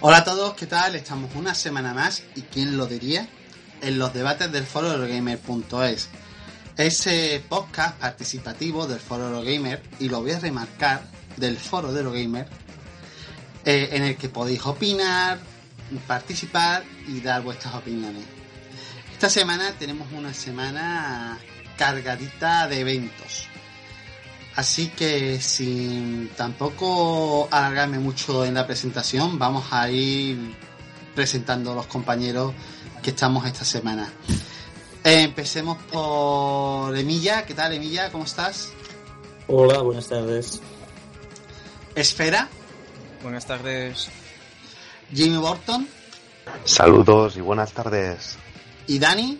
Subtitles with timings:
[0.00, 0.96] Hola a todos, ¿qué tal?
[0.96, 3.28] Estamos una semana más y quién lo diría
[3.80, 6.08] en los debates del foro Eurogamer.es.
[6.76, 11.02] Ese podcast participativo del foro Eurogamer y lo voy a remarcar
[11.36, 12.48] del foro de Eurogamer
[13.64, 15.38] eh, en el que podéis opinar,
[16.08, 18.24] participar y dar vuestras opiniones.
[19.12, 21.38] Esta semana tenemos una semana
[21.76, 23.51] cargadita de eventos.
[24.54, 30.54] Así que sin tampoco alargarme mucho en la presentación, vamos a ir
[31.14, 32.52] presentando a los compañeros
[33.02, 34.12] que estamos esta semana.
[35.04, 37.44] Eh, empecemos por Emilla.
[37.44, 38.12] ¿Qué tal, Emilla?
[38.12, 38.72] ¿Cómo estás?
[39.48, 40.60] Hola, buenas tardes.
[41.94, 42.48] Esfera.
[43.22, 44.08] Buenas tardes.
[45.12, 45.88] Jimmy Borton.
[46.64, 48.36] Saludos y buenas tardes.
[48.86, 49.38] Y Dani.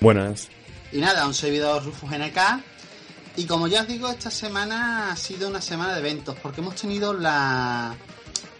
[0.00, 0.48] Buenas.
[0.92, 2.38] Y nada, un servidor Rufus NK.
[3.36, 6.74] Y como ya os digo, esta semana ha sido una semana de eventos, porque hemos
[6.74, 7.94] tenido la,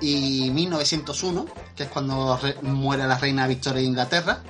[0.00, 4.42] y 1901, que es cuando muere la reina Victoria de Inglaterra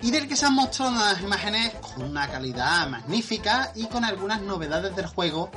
[0.00, 4.40] y del que se han mostrado unas imágenes con una calidad magnífica y con algunas
[4.40, 5.50] novedades del juego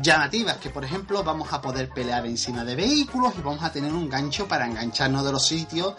[0.00, 3.92] llamativas, que por ejemplo vamos a poder pelear encima de vehículos y vamos a tener
[3.92, 5.94] un gancho para engancharnos de los sitios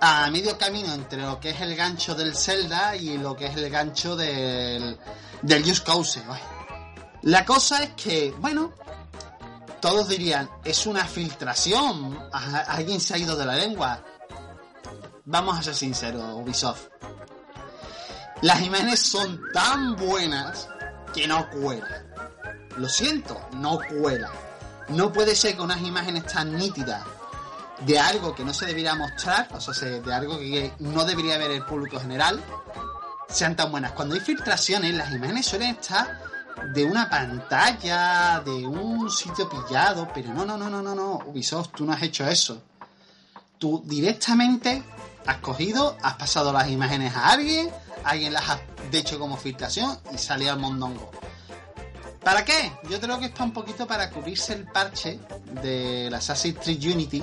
[0.00, 3.56] a medio camino entre lo que es el gancho del Zelda y lo que es
[3.56, 4.98] el gancho del,
[5.42, 6.22] del Just Cause.
[7.22, 8.72] La cosa es que, bueno,
[9.80, 14.02] todos dirían, es una filtración, alguien se ha ido de la lengua
[15.28, 16.88] vamos a ser sinceros, Ubisoft.
[18.40, 20.68] Las imágenes son tan buenas
[21.12, 22.04] que no cuela.
[22.76, 24.30] Lo siento, no cuela.
[24.88, 27.04] No puede ser que unas imágenes tan nítidas
[27.84, 31.50] de algo que no se debería mostrar, o sea, de algo que no debería ver
[31.50, 32.42] el público general,
[33.28, 33.92] sean tan buenas.
[33.92, 36.20] Cuando hay filtraciones, las imágenes suelen estar
[36.72, 41.72] de una pantalla, de un sitio pillado, pero no, no, no, no, no, no, Ubisoft,
[41.76, 42.62] tú no has hecho eso.
[43.58, 44.82] Tú directamente
[45.28, 47.70] has cogido, has pasado las imágenes a alguien,
[48.02, 51.10] alguien las ha hecho como filtración y sale al mondongo.
[52.24, 52.72] ¿Para qué?
[52.88, 55.20] Yo creo que está un poquito para cubrirse el parche
[55.62, 57.22] de la Assassin's Creed Unity,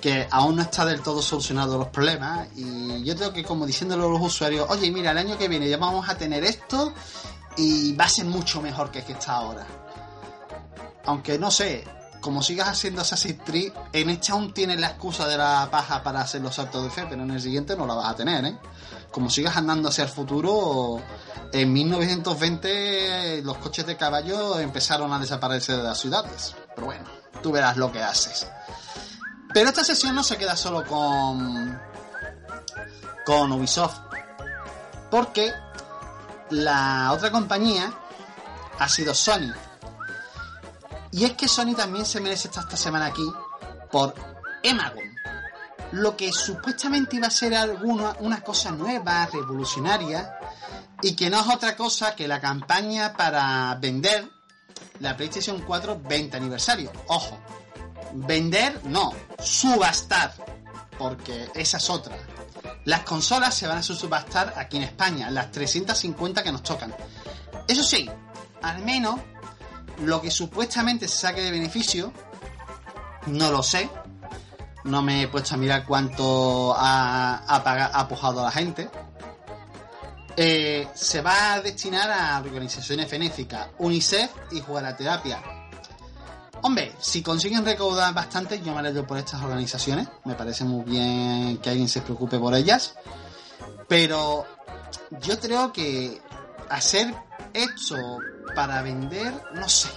[0.00, 2.48] que aún no está del todo solucionado los problemas.
[2.54, 5.68] Y yo creo que como diciéndolo a los usuarios, oye, mira, el año que viene
[5.68, 6.94] ya vamos a tener esto
[7.56, 9.66] y va a ser mucho mejor que el que está ahora.
[11.04, 11.84] Aunque no sé,
[12.20, 16.20] como sigas haciendo Assassin's Creed, en este aún tienes la excusa de la paja para
[16.20, 18.58] hacer los saltos de fe, pero en el siguiente no la vas a tener, ¿eh?
[19.10, 21.00] Como sigas andando hacia el futuro,
[21.52, 26.54] en 1920 los coches de caballo empezaron a desaparecer de las ciudades.
[26.74, 27.04] Pero bueno,
[27.42, 28.46] tú verás lo que haces.
[29.52, 31.80] Pero esta sesión no se queda solo con
[33.24, 33.98] con Ubisoft,
[35.10, 35.52] porque
[36.50, 37.92] la otra compañía
[38.78, 39.52] ha sido Sony
[41.12, 43.26] y es que Sony también se merece estar esta semana aquí
[43.90, 44.14] por
[44.62, 45.16] Emagon.
[45.92, 50.38] lo que supuestamente iba a ser alguna, una cosa nueva, revolucionaria,
[51.00, 54.28] y que no es otra cosa que la campaña para vender
[55.00, 56.92] la PlayStation 4 20 aniversario.
[57.06, 57.38] Ojo,
[58.12, 60.34] vender no, subastar,
[60.98, 62.16] porque esa es otra.
[62.84, 66.94] Las consolas se van a subastar aquí en España, las 350 que nos tocan.
[67.66, 68.10] Eso sí,
[68.62, 69.20] al menos
[70.00, 72.12] lo que supuestamente se saque de beneficio,
[73.26, 73.88] no lo sé.
[74.84, 78.88] No me he puesto a mirar cuánto ha, ha, pujado la gente.
[80.36, 84.62] Eh, se va a destinar a organizaciones benéficas, UNICEF y
[84.96, 85.42] terapia
[86.62, 90.08] Hombre, si consiguen recaudar bastante, yo me alegro por estas organizaciones.
[90.24, 92.94] Me parece muy bien que alguien se preocupe por ellas.
[93.86, 94.44] Pero
[95.20, 96.20] yo creo que
[96.68, 97.14] hacer
[97.52, 97.96] esto
[98.54, 99.88] para vender, no sé.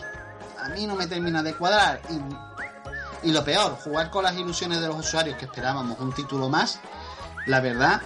[0.60, 2.02] A mí no me termina de cuadrar.
[2.10, 6.50] Y, y lo peor, jugar con las ilusiones de los usuarios que esperábamos un título
[6.50, 6.80] más,
[7.48, 8.02] la verdad,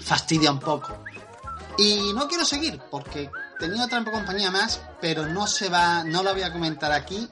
[0.00, 1.04] fastidia un poco.
[1.78, 6.32] Y no quiero seguir porque tenía otra compañía más, pero no se va, no la
[6.32, 7.28] voy a comentar aquí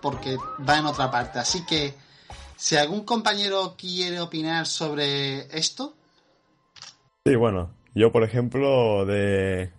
[0.00, 0.36] porque
[0.68, 1.38] va en otra parte.
[1.38, 1.94] Así que
[2.56, 5.94] si algún compañero quiere opinar sobre esto.
[7.24, 9.72] Sí, bueno, yo por ejemplo de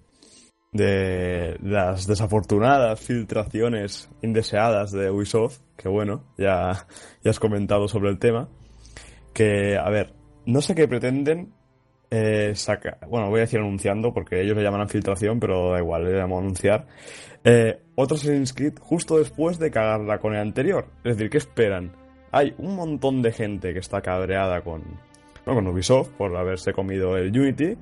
[0.73, 6.87] de las desafortunadas filtraciones indeseadas de Ubisoft, que bueno, ya,
[7.23, 8.49] ya has comentado sobre el tema,
[9.33, 10.13] que, a ver,
[10.45, 11.53] no sé qué pretenden
[12.09, 16.05] eh, sacar, bueno, voy a decir anunciando porque ellos le llaman filtración, pero da igual,
[16.05, 16.87] le llamo anunciar,
[17.43, 20.87] eh, otro Assassin's justo después de cagarla con el anterior.
[21.03, 21.91] Es decir, ¿qué esperan?
[22.31, 24.83] Hay un montón de gente que está cabreada con,
[25.45, 27.77] con Ubisoft por haberse comido el Unity,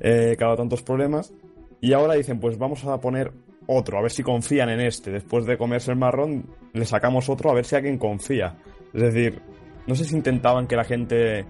[0.00, 1.34] eh, dado tantos problemas,
[1.80, 3.32] y ahora dicen, pues vamos a poner
[3.66, 5.10] otro, a ver si confían en este.
[5.10, 8.56] Después de comerse el marrón, le sacamos otro a ver si alguien confía.
[8.92, 9.40] Es decir,
[9.86, 11.44] no sé si intentaban que la gente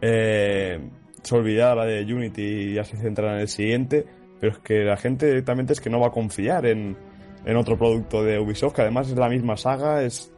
[0.00, 0.80] eh,
[1.22, 4.04] se olvidara de Unity y ya se centrara en el siguiente,
[4.40, 6.96] pero es que la gente directamente es que no va a confiar en,
[7.44, 10.32] en otro producto de Ubisoft, que además es la misma saga, es,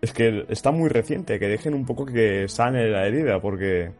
[0.00, 3.92] es que está muy reciente, que dejen un poco que sane la herida, porque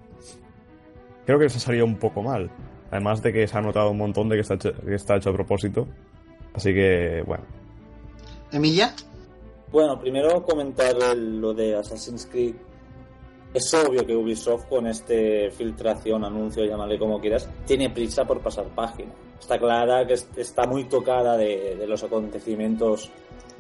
[1.25, 2.51] creo que les ha salido un poco mal.
[2.97, 5.29] Además de que se ha notado un montón de que está hecho, que está hecho
[5.29, 5.87] a propósito.
[6.55, 7.45] Así que, bueno.
[8.51, 8.95] ¿Emilia?
[9.71, 12.55] Bueno, primero comentar lo de Assassin's Creed.
[13.53, 18.65] Es obvio que Ubisoft con este filtración, anuncio, llámale como quieras, tiene prisa por pasar
[18.75, 19.13] página.
[19.39, 23.11] Está clara que está muy tocada de, los acontecimientos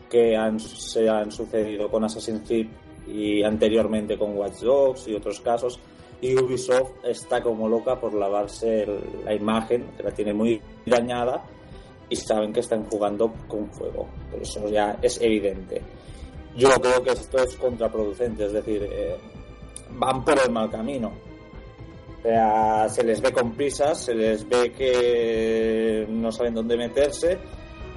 [0.08, 2.68] que han, se han sucedido con Assassin's Creed
[3.06, 5.78] y anteriormente con Watch Dogs y otros casos
[6.20, 8.86] y Ubisoft está como loca por lavarse
[9.24, 11.44] la imagen, que la tiene muy dañada
[12.08, 14.08] y saben que están jugando con fuego.
[14.30, 15.82] Pero eso ya es evidente.
[16.56, 19.16] Yo creo que esto es contraproducente, es decir, eh,
[19.90, 21.12] van por el mal camino.
[22.18, 27.38] O sea, se les ve con prisas, se les ve que no saben dónde meterse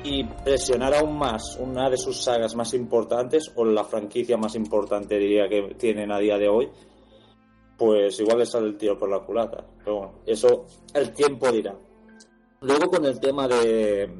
[0.03, 5.17] y presionar aún más una de sus sagas más importantes o la franquicia más importante
[5.17, 6.69] diría que tienen a día de hoy
[7.79, 9.65] pues igual le sale el tiro por la culata.
[9.79, 11.73] Pero bueno, eso el tiempo dirá.
[12.61, 14.11] Luego con el tema de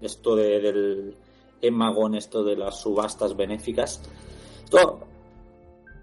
[0.00, 1.16] esto de, del
[1.60, 4.00] emagón, esto de las subastas benéficas,
[4.64, 5.00] esto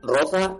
[0.01, 0.57] roza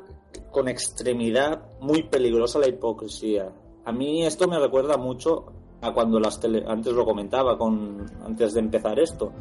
[0.50, 3.52] con extremidad muy peligrosa la hipocresía.
[3.84, 5.48] A mí esto me recuerda mucho
[5.82, 9.34] a cuando las tele, antes lo comentaba con antes de empezar esto,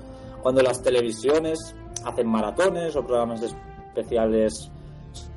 [0.42, 4.72] cuando las televisiones hacen maratones o programas especiales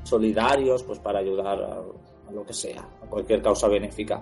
[0.04, 4.22] solidarios pues para ayudar a, lo que sea, a cualquier causa benéfica.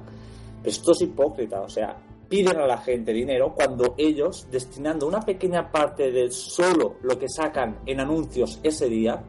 [0.62, 1.98] Pero esto es hipócrita, o sea,
[2.30, 7.28] piden a la gente dinero cuando ellos, destinando una pequeña parte de solo lo que
[7.30, 9.22] sacan en anuncios ese día,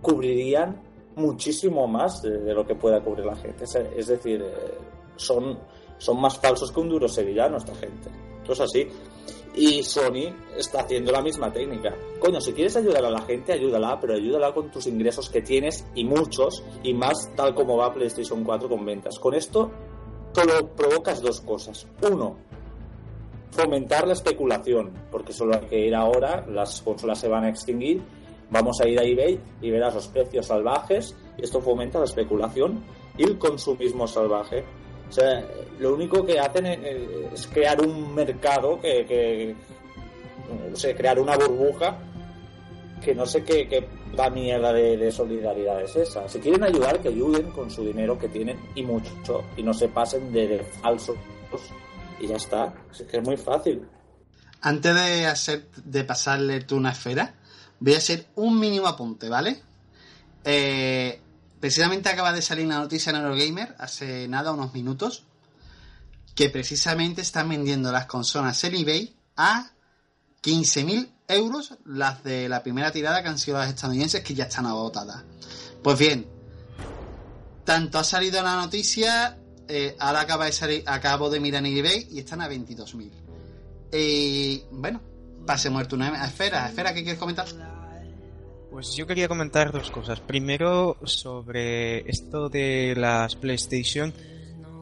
[0.00, 0.80] cubrirían
[1.16, 3.64] muchísimo más de, lo que pueda cubrir la gente.
[3.64, 4.74] Es, decir, eh,
[5.16, 5.58] son,
[5.98, 8.08] son más falsos que un duro sevillano esta gente.
[8.40, 8.88] Esto es así.
[9.58, 11.92] Y Sony está haciendo la misma técnica.
[12.20, 15.84] Coño, si quieres ayudar a la gente, ayúdala, pero ayúdala con tus ingresos que tienes
[15.96, 19.18] y muchos, y más tal como va PlayStation 4 con ventas.
[19.18, 19.72] Con esto
[20.32, 21.88] solo provocas dos cosas.
[22.08, 22.36] Uno,
[23.50, 28.00] fomentar la especulación, porque solo hay que ir ahora, las consolas se van a extinguir,
[28.50, 32.84] vamos a ir a eBay y verás los precios salvajes, y esto fomenta la especulación
[33.16, 34.64] y el consumismo salvaje.
[35.08, 35.44] O sea,
[35.78, 39.54] lo único que hacen es crear un mercado que,
[40.70, 41.98] no sé, crear una burbuja
[43.02, 43.86] que no sé qué, qué
[44.30, 46.28] mierda de, solidaridad es esa.
[46.28, 49.88] Si quieren ayudar, que ayuden con su dinero que tienen y mucho, y no se
[49.88, 51.16] pasen de, falsos
[52.20, 52.74] y ya está.
[52.90, 53.86] Es que es muy fácil.
[54.60, 57.34] Antes de hacer, de pasarle tú una esfera,
[57.78, 59.62] voy a hacer un mínimo apunte, ¿vale?
[60.44, 61.20] Eh,
[61.60, 65.27] precisamente acaba de salir una noticia en Eurogamer hace nada, unos minutos,
[66.38, 69.72] que precisamente están vendiendo las consolas en eBay a
[70.40, 74.66] 15.000 euros, las de la primera tirada que han sido las estadounidenses, que ya están
[74.66, 75.24] agotadas.
[75.82, 76.28] Pues bien,
[77.64, 82.06] tanto ha salido la noticia, eh, ahora acaba de salir, acabo de mirar en eBay
[82.12, 83.10] y están a 22.000.
[83.94, 85.00] Y bueno,
[85.44, 86.68] pasemos el turno a Esfera.
[86.68, 87.46] Esfera, ¿qué quieres comentar?
[88.70, 90.20] Pues yo quería comentar dos cosas.
[90.20, 94.14] Primero, sobre esto de las PlayStation,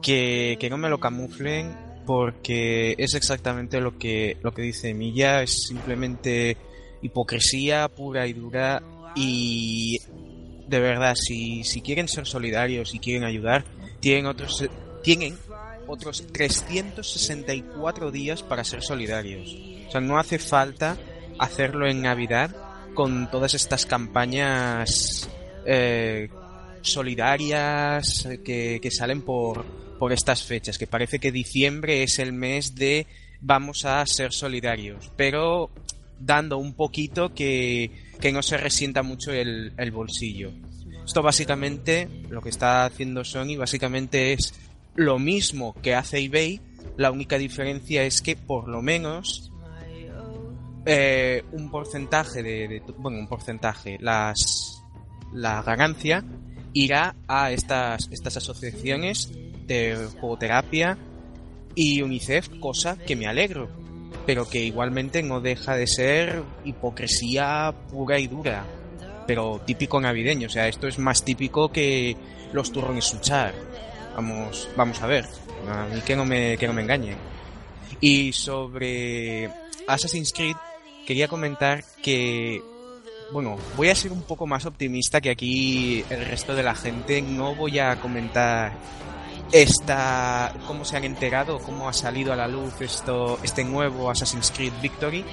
[0.01, 1.75] que, que no me lo camuflen,
[2.05, 6.57] porque es exactamente lo que, lo que dice Milla, es simplemente
[7.01, 8.81] hipocresía pura y dura
[9.15, 9.99] y
[10.67, 13.65] de verdad, si, si quieren ser solidarios y quieren ayudar,
[13.99, 14.65] tienen otros,
[15.01, 15.37] tienen
[15.87, 19.55] otros 364 días para ser solidarios.
[19.87, 20.97] O sea, no hace falta
[21.39, 22.55] hacerlo en Navidad
[22.93, 25.29] con todas estas campañas
[25.65, 26.29] eh,
[26.81, 29.65] solidarias que, que salen por,
[29.99, 33.07] por estas fechas, que parece que diciembre es el mes de
[33.41, 35.69] vamos a ser solidarios, pero
[36.19, 40.51] dando un poquito que, que no se resienta mucho el, el bolsillo.
[41.05, 44.53] Esto básicamente, lo que está haciendo Sony básicamente es
[44.95, 46.59] lo mismo que hace eBay,
[46.97, 49.51] la única diferencia es que por lo menos
[50.85, 54.81] eh, un porcentaje de, bueno un porcentaje las
[55.33, 56.23] la ganancia
[56.73, 59.31] irá a estas estas asociaciones
[59.67, 60.97] de jugoterapia
[61.75, 63.69] y UNICEF cosa que me alegro
[64.25, 68.65] pero que igualmente no deja de ser hipocresía pura y dura
[69.25, 70.47] pero típico navideño.
[70.47, 72.15] O sea esto es más típico que
[72.53, 73.53] los turrones suchar
[74.15, 75.25] vamos vamos a ver.
[75.69, 77.17] A mí que no me que no me engañen
[77.99, 79.49] y sobre
[79.87, 80.55] Assassin's Creed
[81.05, 82.61] quería comentar que,
[83.31, 87.21] bueno, voy a ser un poco más optimista que aquí el resto de la gente.
[87.21, 88.73] No voy a comentar
[89.51, 94.51] esta, cómo se han enterado, cómo ha salido a la luz esto, este nuevo Assassin's
[94.55, 95.23] Creed Victory,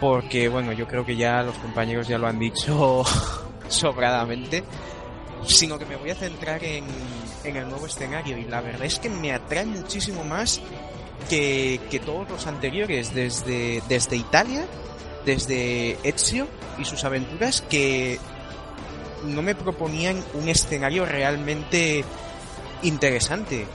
[0.00, 3.04] porque, bueno, yo creo que ya los compañeros ya lo han dicho
[3.68, 4.64] sobradamente,
[5.46, 6.84] sino que me voy a centrar en,
[7.44, 10.60] en el nuevo escenario y la verdad es que me atrae muchísimo más
[11.28, 14.66] que, que todos los anteriores, desde, desde Italia,
[15.24, 18.18] desde Ezio y sus aventuras, que
[19.24, 22.04] no me proponían un escenario realmente
[22.82, 23.66] interesante.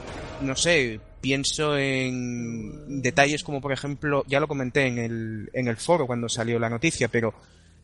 [0.41, 5.77] No sé, pienso en detalles como por ejemplo, ya lo comenté en el, en el
[5.77, 7.33] foro cuando salió la noticia, pero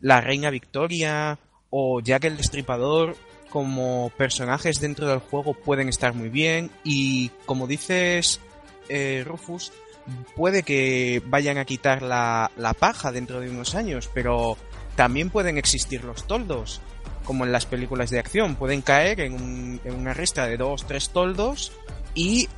[0.00, 1.38] la Reina Victoria
[1.70, 3.16] o Jack el Destripador
[3.50, 8.40] como personajes dentro del juego pueden estar muy bien y como dices
[8.88, 9.72] eh, Rufus,
[10.36, 14.56] puede que vayan a quitar la, la paja dentro de unos años, pero
[14.96, 16.80] también pueden existir los toldos,
[17.24, 18.56] como en las películas de acción.
[18.56, 21.72] Pueden caer en, un, en una ristra de dos, tres toldos
[22.14, 22.48] y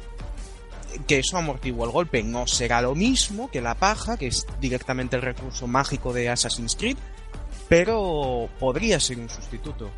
[1.06, 2.22] que eso amortigua el golpe.
[2.22, 6.76] No será lo mismo que la paja, que es directamente el recurso mágico de Assassin's
[6.76, 6.96] Creed,
[7.68, 9.90] pero podría ser un sustituto.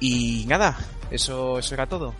[0.00, 0.76] Y nada,
[1.10, 2.14] eso, eso era todo.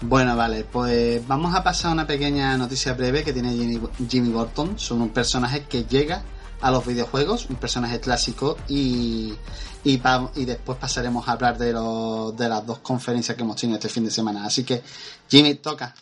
[0.00, 4.28] Bueno, vale, pues vamos a pasar a una pequeña noticia breve que tiene Jimmy, Jimmy
[4.28, 6.22] Burton sobre un personaje que llega
[6.60, 9.34] a los videojuegos, un personaje clásico y,
[9.86, 13.54] y, pa, y después pasaremos a hablar de, lo, de las dos conferencias que hemos
[13.54, 14.44] tenido este fin de semana.
[14.44, 14.82] Así que,
[15.28, 15.94] Jimmy, toca.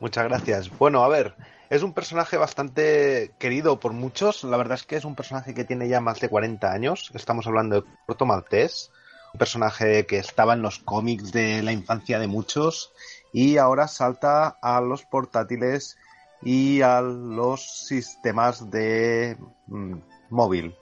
[0.00, 0.70] Muchas gracias.
[0.78, 1.36] Bueno, a ver,
[1.68, 4.44] es un personaje bastante querido por muchos.
[4.44, 7.10] La verdad es que es un personaje que tiene ya más de 40 años.
[7.12, 8.90] Estamos hablando de Corto Maltés
[9.32, 12.92] un personaje que estaba en los cómics de la infancia de muchos
[13.32, 15.96] y ahora salta a los portátiles
[16.42, 19.36] y a los sistemas de
[19.68, 19.98] mm,
[20.30, 20.74] móvil.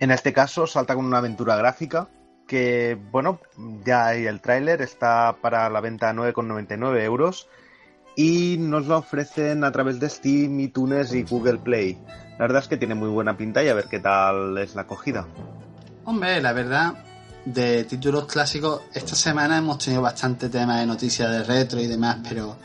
[0.00, 2.08] En este caso salta con una aventura gráfica
[2.46, 3.40] que, bueno,
[3.84, 7.48] ya hay el tráiler, está para la venta a 9,99 euros
[8.16, 11.98] y nos lo ofrecen a través de Steam, iTunes y Google Play.
[12.32, 14.82] La verdad es que tiene muy buena pinta y a ver qué tal es la
[14.82, 15.26] acogida.
[16.04, 16.94] Hombre, la verdad,
[17.44, 22.18] de títulos clásicos, esta semana hemos tenido bastante tema de noticias de retro y demás,
[22.28, 22.56] pero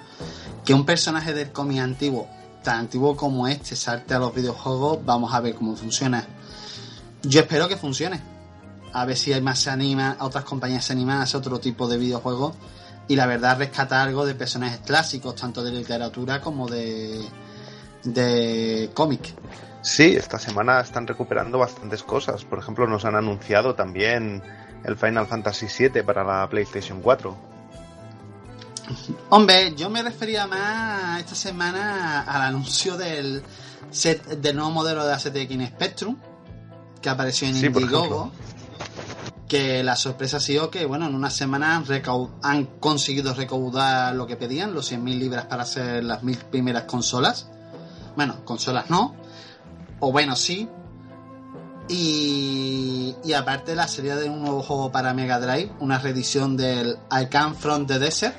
[0.63, 2.27] que un personaje del cómic antiguo,
[2.63, 6.25] tan antiguo como este, salte a los videojuegos, vamos a ver cómo funciona.
[7.23, 8.21] Yo espero que funcione.
[8.91, 11.87] A ver si hay más se anima, otras compañías se animan a hacer otro tipo
[11.87, 12.55] de videojuegos.
[13.07, 17.25] Y la verdad rescata algo de personajes clásicos, tanto de literatura como de,
[18.03, 19.33] de cómic.
[19.81, 22.45] Sí, esta semana están recuperando bastantes cosas.
[22.45, 24.43] Por ejemplo, nos han anunciado también
[24.83, 27.35] el Final Fantasy VII para la PlayStation 4.
[29.29, 33.41] Hombre, yo me refería más esta semana al anuncio del
[33.91, 36.17] set del nuevo modelo de ACTX Spectrum
[37.03, 38.31] que apareció en Sí, Indiegogo.
[39.47, 41.83] que la sorpresa ha sido que, bueno, en una semana
[42.41, 47.47] han conseguido recaudar lo que pedían, los 100.000 libras para hacer las mil primeras consolas.
[48.15, 49.13] Bueno, consolas no.
[49.99, 50.67] O bueno, sí.
[51.89, 56.97] Y, y aparte la serie de un nuevo juego para Mega Drive, una reedición del
[57.11, 58.35] I Come From the Desert,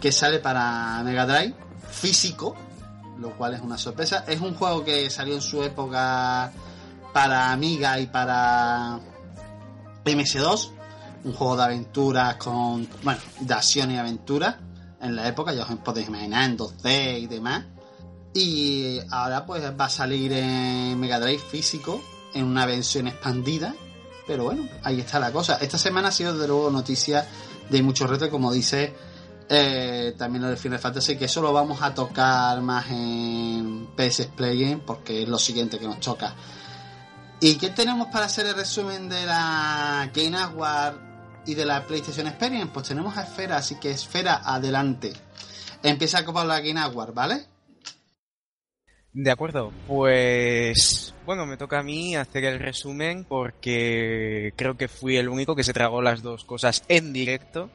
[0.00, 1.54] que sale para Mega Drive,
[1.90, 2.54] físico,
[3.18, 4.24] lo cual es una sorpresa.
[4.28, 6.52] Es un juego que salió en su época
[7.12, 9.00] para Amiga y para
[10.04, 10.70] MS2,
[11.24, 14.60] un juego de aventuras con, bueno, de acción y aventura
[15.00, 17.64] en la época, ya os podéis imaginar, en 2D y demás.
[18.34, 22.00] Y ahora pues va a salir en Mega Drive físico,
[22.34, 23.74] en una versión expandida.
[24.26, 25.56] Pero bueno, ahí está la cosa.
[25.56, 27.26] Esta semana ha sido de luego noticia
[27.68, 28.94] de muchos retos, como dice
[29.48, 34.26] eh, también lo del Final Fantasy, que eso lo vamos a tocar más en PS
[34.36, 36.34] Play porque es lo siguiente que nos toca.
[37.42, 40.96] ¿Y qué tenemos para hacer el resumen de la Game Award
[41.46, 42.70] y de la PlayStation Experience?
[42.72, 45.14] Pues tenemos a Esfera, así que Esfera, adelante.
[45.82, 47.46] Empieza con la Game Award, ¿vale?
[49.14, 55.16] De acuerdo, pues bueno, me toca a mí hacer el resumen porque creo que fui
[55.16, 57.70] el único que se tragó las dos cosas en directo.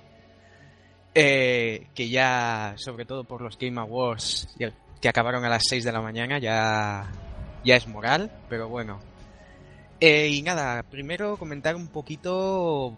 [1.15, 4.49] Eh, que ya, sobre todo por los Game Awards
[5.01, 7.09] que acabaron a las 6 de la mañana, ya,
[7.63, 9.14] ya es moral, pero bueno.
[9.99, 12.95] Eh, y nada, primero comentar un poquito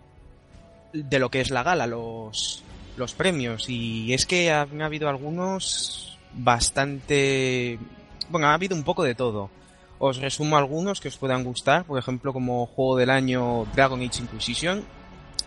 [0.94, 2.64] de lo que es la gala, los,
[2.98, 3.70] los premios.
[3.70, 7.80] Y es que han habido algunos bastante...
[8.30, 9.50] Bueno, ha habido un poco de todo.
[10.00, 14.22] Os resumo algunos que os puedan gustar, por ejemplo, como juego del año Dragon Age
[14.22, 14.84] Inquisition,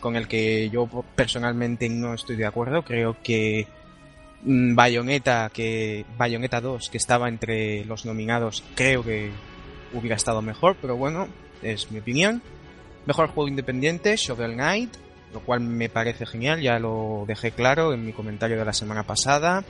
[0.01, 2.83] con el que yo personalmente no estoy de acuerdo.
[2.83, 3.69] Creo que
[4.43, 9.31] mm, Bayonetta, que Bayonetta 2, que estaba entre los nominados, creo que
[9.93, 11.29] hubiera estado mejor, pero bueno,
[11.63, 12.43] es mi opinión.
[13.07, 14.95] Mejor juego independiente, Shovel Knight,
[15.33, 19.05] lo cual me parece genial, ya lo dejé claro en mi comentario de la semana
[19.05, 19.65] pasada.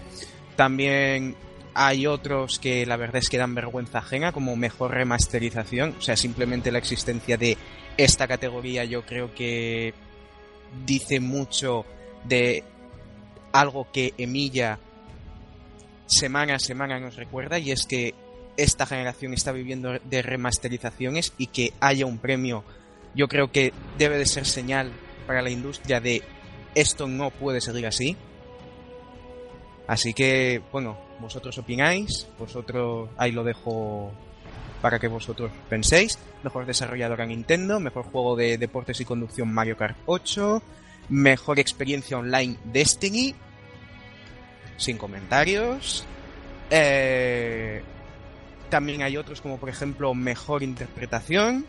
[0.57, 1.37] También
[1.75, 6.17] hay otros que la verdad es que dan vergüenza ajena, como mejor remasterización, o sea,
[6.17, 7.57] simplemente la existencia de
[7.97, 9.95] esta categoría yo creo que
[10.87, 11.85] dice mucho
[12.25, 12.65] de
[13.53, 14.79] algo que Emilia
[16.07, 18.15] semana a semana nos recuerda y es que
[18.63, 22.65] esta generación está viviendo de remasterizaciones y que haya un premio
[23.15, 24.93] yo creo que debe de ser señal
[25.27, 26.23] para la industria de
[26.75, 28.17] esto no puede seguir así.
[29.87, 34.13] Así que, bueno, vosotros opináis, vosotros ahí lo dejo
[34.81, 36.19] para que vosotros penséis.
[36.45, 40.63] Mejor desarrolladora Nintendo, mejor juego de deportes y conducción Mario Kart 8,
[41.09, 43.35] mejor experiencia online Destiny,
[44.77, 46.05] sin comentarios.
[46.71, 47.83] Eh,
[48.71, 51.67] también hay otros como por ejemplo mejor interpretación,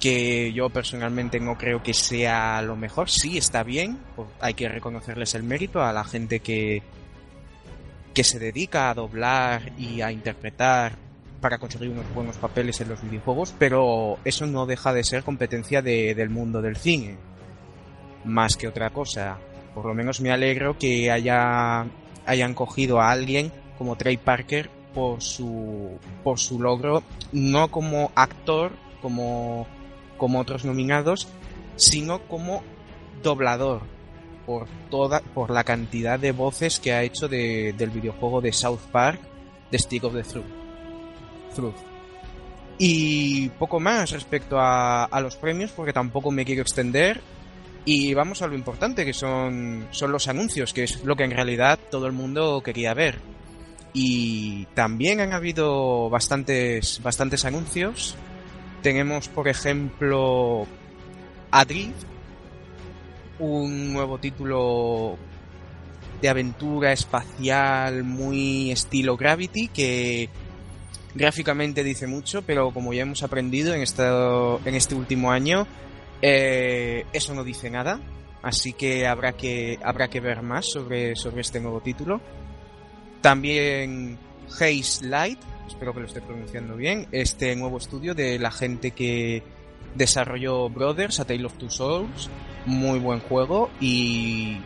[0.00, 3.08] que yo personalmente no creo que sea lo mejor.
[3.08, 3.98] Sí, está bien,
[4.40, 6.82] hay que reconocerles el mérito a la gente que,
[8.12, 10.92] que se dedica a doblar y a interpretar
[11.40, 15.80] para conseguir unos buenos papeles en los videojuegos, pero eso no deja de ser competencia
[15.82, 17.16] de- del mundo del cine.
[18.24, 19.38] Más que otra cosa.
[19.74, 21.86] Por lo menos me alegro que haya,
[22.26, 25.90] hayan cogido a alguien como Trey Parker por su,
[26.24, 29.66] por su logro, no como actor, como,
[30.16, 31.28] como otros nominados,
[31.76, 32.62] sino como
[33.22, 33.82] doblador
[34.46, 38.80] por toda por la cantidad de voces que ha hecho de- del videojuego de South
[38.90, 39.20] Park
[39.70, 40.44] de Stick of the Truth.
[41.54, 41.74] Truth.
[42.78, 47.20] Y poco más respecto a, a los premios, porque tampoco me quiero extender.
[47.84, 51.30] Y vamos a lo importante, que son, son los anuncios, que es lo que en
[51.30, 53.18] realidad todo el mundo quería ver.
[53.98, 58.14] Y también han habido bastantes, bastantes anuncios.
[58.82, 60.66] Tenemos, por ejemplo,
[61.50, 62.04] Adrift,
[63.38, 65.16] un nuevo título
[66.20, 70.28] de aventura espacial muy estilo Gravity que
[71.14, 75.66] gráficamente dice mucho, pero como ya hemos aprendido en, esta- en este último año,
[76.20, 77.98] eh, eso no dice nada.
[78.42, 82.20] Así que habrá que, habrá que ver más sobre, sobre este nuevo título.
[83.26, 84.20] También
[84.52, 89.42] Haze Light, espero que lo esté pronunciando bien, este nuevo estudio de la gente que
[89.96, 92.30] desarrolló Brothers, A Tale of Two Souls,
[92.66, 94.58] muy buen juego y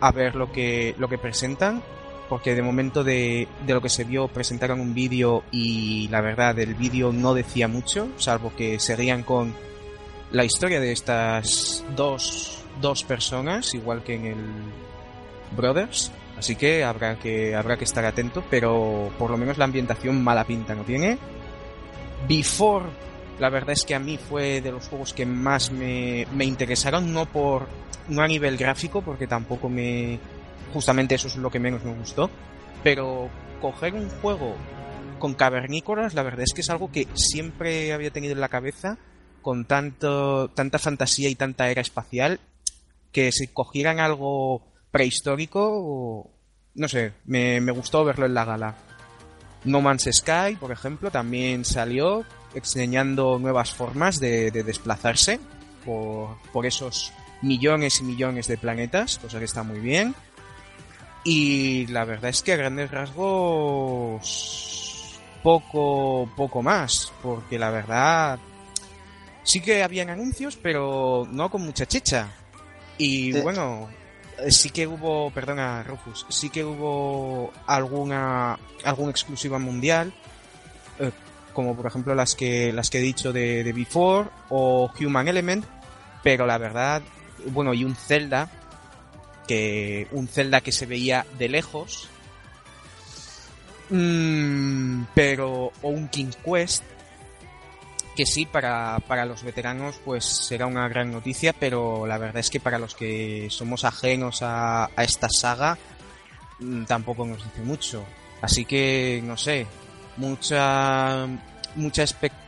[0.00, 1.82] a ver lo que, lo que presentan,
[2.30, 6.58] porque de momento de, de lo que se vio presentaron un vídeo y la verdad
[6.58, 9.54] el vídeo no decía mucho, salvo que seguían con
[10.32, 14.46] la historia de estas dos, dos personas, igual que en el
[15.54, 20.22] Brothers, así que habrá que habrá que estar atento, pero por lo menos la ambientación
[20.22, 21.18] mala pinta no tiene.
[22.28, 22.86] Before
[23.38, 27.12] la verdad es que a mí fue de los juegos que más me, me interesaron,
[27.12, 27.68] no por
[28.08, 30.18] no a nivel gráfico, porque tampoco me
[30.72, 32.30] justamente eso es lo que menos me gustó,
[32.82, 33.28] pero
[33.60, 34.54] coger un juego
[35.18, 38.98] con cavernícolas, la verdad es que es algo que siempre había tenido en la cabeza
[39.42, 42.40] con tanto tanta fantasía y tanta era espacial
[43.12, 46.30] que si cogieran algo prehistórico,
[46.74, 48.74] no sé, me, me gustó verlo en la gala.
[49.64, 52.24] No Man's Sky, por ejemplo, también salió
[52.54, 55.38] enseñando nuevas formas de, de desplazarse
[55.84, 60.14] por, por, esos millones y millones de planetas, cosa que está muy bien.
[61.24, 68.38] Y la verdad es que a grandes rasgos poco, poco más, porque la verdad
[69.42, 72.28] sí que habían anuncios, pero no con mucha chicha.
[72.96, 73.40] Y Sí.
[73.40, 73.94] bueno, eh,
[74.48, 80.12] sí que hubo, perdona Rufus, sí que hubo alguna alguna exclusiva mundial,
[80.98, 81.10] eh,
[81.52, 85.64] como por ejemplo las que las que he dicho de, de Before o Human Element,
[86.22, 87.02] pero la verdad,
[87.46, 88.50] bueno, y un Zelda
[89.46, 92.10] que un Zelda que se veía de lejos,
[93.90, 96.82] Mm, pero o un King Quest
[98.18, 102.50] que sí para, para los veteranos pues será una gran noticia pero la verdad es
[102.50, 105.78] que para los que somos ajenos a, a esta saga
[106.58, 108.04] mm, tampoco nos dice mucho.
[108.42, 109.68] Así que no sé
[110.16, 111.28] mucha
[111.76, 112.04] mucha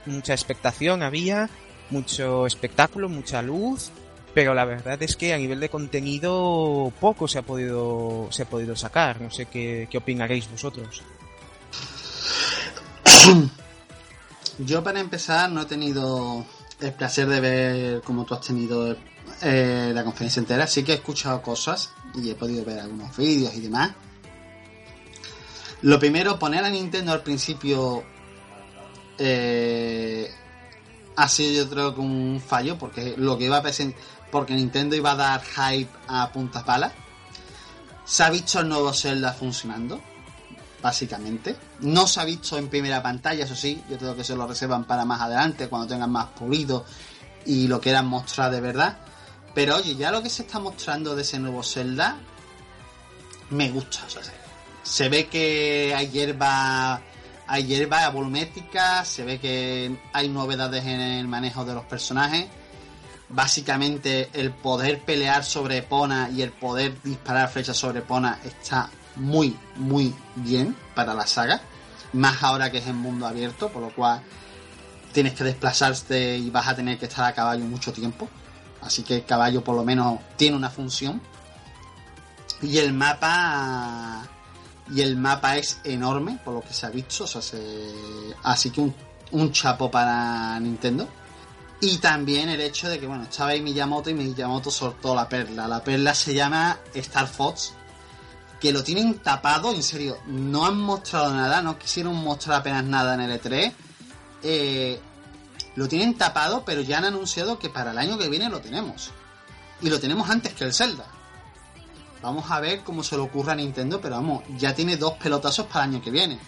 [0.07, 1.49] mucha expectación había
[1.91, 3.93] mucho espectáculo mucha luz
[4.35, 8.47] pero la verdad es que a nivel de contenido poco se ha podido se ha
[8.47, 9.21] podido sacar.
[9.21, 11.05] No sé qué, qué opinaréis vosotros
[14.59, 16.45] Yo para empezar no he tenido
[16.81, 18.97] el placer de ver como tú has tenido
[19.43, 20.67] eh, la conferencia entera.
[20.67, 23.93] Sí que he escuchado cosas y he podido ver algunos vídeos y demás.
[25.83, 28.05] Lo primero, poner a Nintendo al principio
[29.19, 30.31] eh,
[31.17, 34.97] ha sido yo creo que un fallo porque lo que iba a presentar, porque Nintendo
[34.97, 36.93] iba a dar hype a puntas palas.
[38.05, 40.01] Se ha visto el nuevo Zelda funcionando
[40.83, 41.57] básicamente.
[41.81, 44.85] No se ha visto en primera pantalla, eso sí, yo creo que se lo reservan
[44.85, 46.85] para más adelante, cuando tengan más pulido
[47.47, 48.99] y lo quieran mostrar de verdad.
[49.55, 52.17] Pero oye, ya lo que se está mostrando de ese nuevo Zelda
[53.51, 54.01] me gusta,
[54.83, 57.03] se, ve que hay hierba
[57.47, 62.47] hay hierba volumétrica, se ve que hay novedades en el manejo de los personajes.
[63.29, 69.57] Básicamente el poder pelear sobre Epona y el poder disparar flechas sobre Epona está muy,
[69.77, 71.61] muy bien para la saga.
[72.13, 74.23] Más ahora que es en mundo abierto, por lo cual
[75.13, 78.29] tienes que desplazarte y vas a tener que estar a caballo mucho tiempo.
[78.81, 81.21] Así que el caballo por lo menos tiene una función.
[82.63, 84.27] Y el mapa.
[84.93, 87.25] Y el mapa es enorme, por lo que se ha visto.
[88.43, 88.95] Así que un,
[89.33, 91.09] un chapo para Nintendo.
[91.81, 95.67] Y también el hecho de que, bueno, estaba ahí Miyamoto y Miyamoto soltó la perla.
[95.67, 97.75] La perla se llama Star Fox
[98.61, 103.15] que lo tienen tapado, en serio, no han mostrado nada, no quisieron mostrar apenas nada
[103.15, 103.73] en el E3.
[104.43, 105.01] Eh,
[105.77, 109.13] lo tienen tapado, pero ya han anunciado que para el año que viene lo tenemos.
[109.81, 111.07] Y lo tenemos antes que el Zelda.
[112.23, 115.67] Vamos a ver cómo se le ocurre a Nintendo, pero vamos, ya tiene dos pelotazos
[115.67, 116.39] para el año que viene.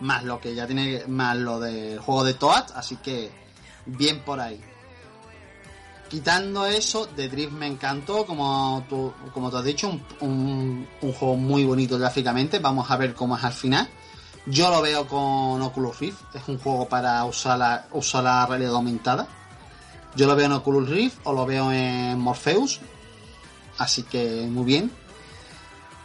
[0.00, 3.32] Más lo que ya tiene, más lo del juego de Toad, así que
[3.86, 4.62] bien por ahí.
[6.08, 11.64] Quitando eso, The Drift me encantó, como tú, como tú has dicho, un, juego muy
[11.64, 12.58] bonito gráficamente.
[12.58, 13.88] Vamos a ver cómo es al final.
[14.46, 18.74] Yo lo veo con Oculus Rift, es un juego para usar la, usar la realidad
[18.74, 19.28] aumentada.
[20.16, 22.80] Yo lo veo en Oculus Rift o lo veo en Morpheus,
[23.76, 24.90] así que muy bien.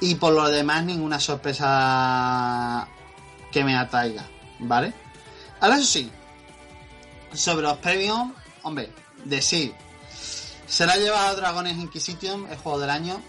[0.01, 2.89] Y por lo demás, ninguna sorpresa
[3.53, 4.27] que me atraiga,
[4.59, 4.93] ¿vale?
[5.61, 6.11] Ahora eso sí,
[7.33, 8.19] sobre los premios,
[8.63, 8.91] hombre,
[9.23, 9.73] decir,
[10.73, 13.21] se lo ha llevado Dragones Inquisition, el juego del año.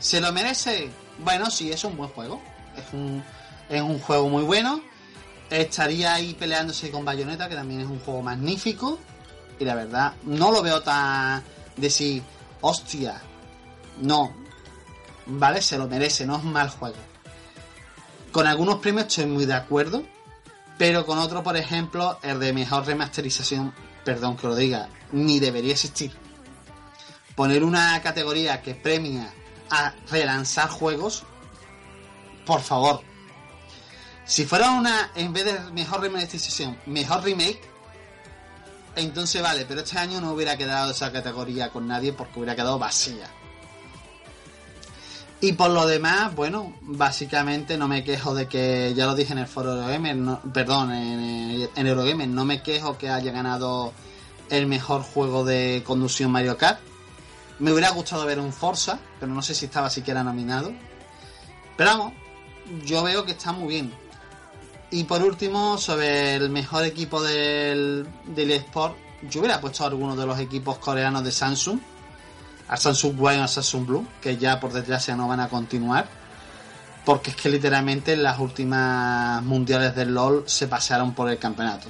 [0.00, 0.90] ¿Se lo merece?
[1.18, 2.40] Bueno, sí, es un buen juego.
[2.74, 3.22] Es un,
[3.68, 4.80] es un juego muy bueno.
[5.50, 8.98] Estaría ahí peleándose con Bayonetta, que también es un juego magnífico.
[9.58, 11.44] Y la verdad, no lo veo tan
[11.76, 12.22] decir,
[12.62, 13.20] hostia,
[14.00, 14.32] no.
[15.26, 16.96] Vale, se lo merece, no es mal juego.
[18.32, 20.04] Con algunos premios estoy muy de acuerdo,
[20.78, 23.74] pero con otro, por ejemplo, el de mejor remasterización,
[24.06, 26.24] perdón que lo diga, ni debería existir.
[27.36, 29.32] Poner una categoría que premia
[29.70, 31.22] a relanzar juegos,
[32.44, 33.02] por favor.
[34.24, 37.60] Si fuera una, en vez de mejor remasterización, mejor remake,
[38.96, 42.78] entonces vale, pero este año no hubiera quedado esa categoría con nadie porque hubiera quedado
[42.78, 43.30] vacía.
[45.40, 49.38] Y por lo demás, bueno, básicamente no me quejo de que, ya lo dije en
[49.38, 50.16] el foro Eurogamer,
[50.52, 53.92] perdón, en, en Eurogamer, no me quejo que haya ganado
[54.48, 56.80] el mejor juego de conducción Mario Kart.
[57.58, 60.72] Me hubiera gustado ver un Forza, pero no sé si estaba siquiera nominado.
[61.76, 62.12] Pero vamos,
[62.84, 63.92] yo veo que está muy bien.
[64.90, 68.64] Y por último, sobre el mejor equipo del, del
[69.22, 71.80] yo hubiera puesto a alguno de los equipos coreanos de Samsung,
[72.68, 76.06] a Samsung White o a Samsung Blue, que ya por desgracia no van a continuar,
[77.04, 81.88] porque es que literalmente en las últimas mundiales del LOL se pasaron por el campeonato.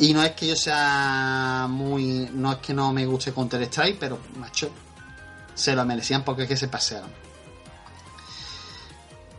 [0.00, 2.30] Y no es que yo sea muy.
[2.32, 4.70] No es que no me guste Counter Strike, pero macho,
[5.54, 7.10] se lo merecían porque es que se pasearon.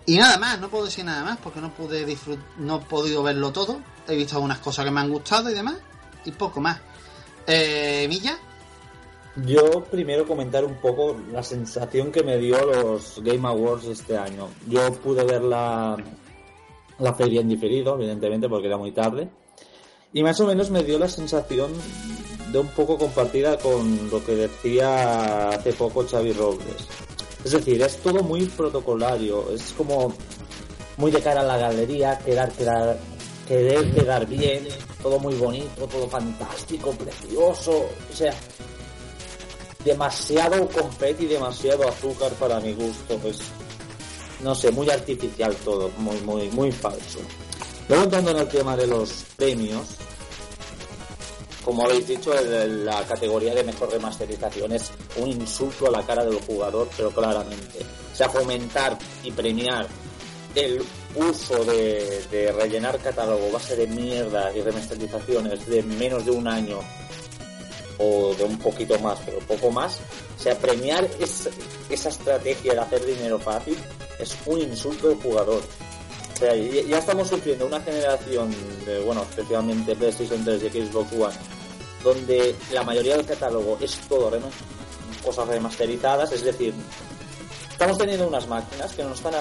[0.06, 3.24] Y nada más, no puedo decir nada más porque no pude disfrut no he podido
[3.24, 3.82] verlo todo.
[4.08, 5.78] He visto algunas cosas que me han gustado y demás,
[6.26, 6.80] y poco más.
[7.48, 8.38] Eh, Milla,
[9.48, 14.48] Yo primero comentar un poco la sensación que me dio los Game Awards este año.
[14.68, 15.98] Yo pude ver la,
[17.00, 19.28] la feria en diferido, evidentemente, porque era muy tarde.
[20.14, 21.72] Y más o menos me dio la sensación
[22.52, 26.88] de un poco compartida con lo que decía hace poco Xavi Robles.
[27.46, 30.14] Es decir, es todo muy protocolario, es como
[30.98, 33.00] muy de cara a la galería, quedar, quedar,
[33.48, 34.68] querer quedar bien,
[35.02, 37.72] todo muy bonito, todo fantástico, precioso,
[38.12, 38.34] o sea,
[39.84, 43.40] demasiado compet y demasiado azúcar para mi gusto, pues
[44.44, 47.20] no sé, muy artificial todo, muy, muy, muy falso.
[47.90, 49.86] Luego entrando en el tema de los premios,
[51.66, 56.40] como habéis dicho, la categoría de mejor remasterización es un insulto a la cara del
[56.42, 57.80] jugador, pero claramente.
[58.12, 59.88] O sea, fomentar y premiar
[60.56, 60.84] el
[61.16, 66.80] uso de, rellenar catálogo base de mierda y remasterizaciones de menos de un año
[68.00, 70.00] o de un poquito más, pero poco más.
[70.38, 71.50] O sea, premiar es-
[71.90, 73.78] esa estrategia de hacer dinero fácil
[74.18, 75.62] es un insulto del jugador.
[76.42, 78.54] Ya estamos sufriendo una generación
[78.86, 81.36] de, bueno, especialmente PlayStation 3 y Xbox One,
[82.04, 84.42] donde la mayoría del catálogo es todo rem-
[85.24, 86.74] cosas remasterizadas, es decir,
[87.72, 89.36] estamos teniendo unas máquinas que nos están,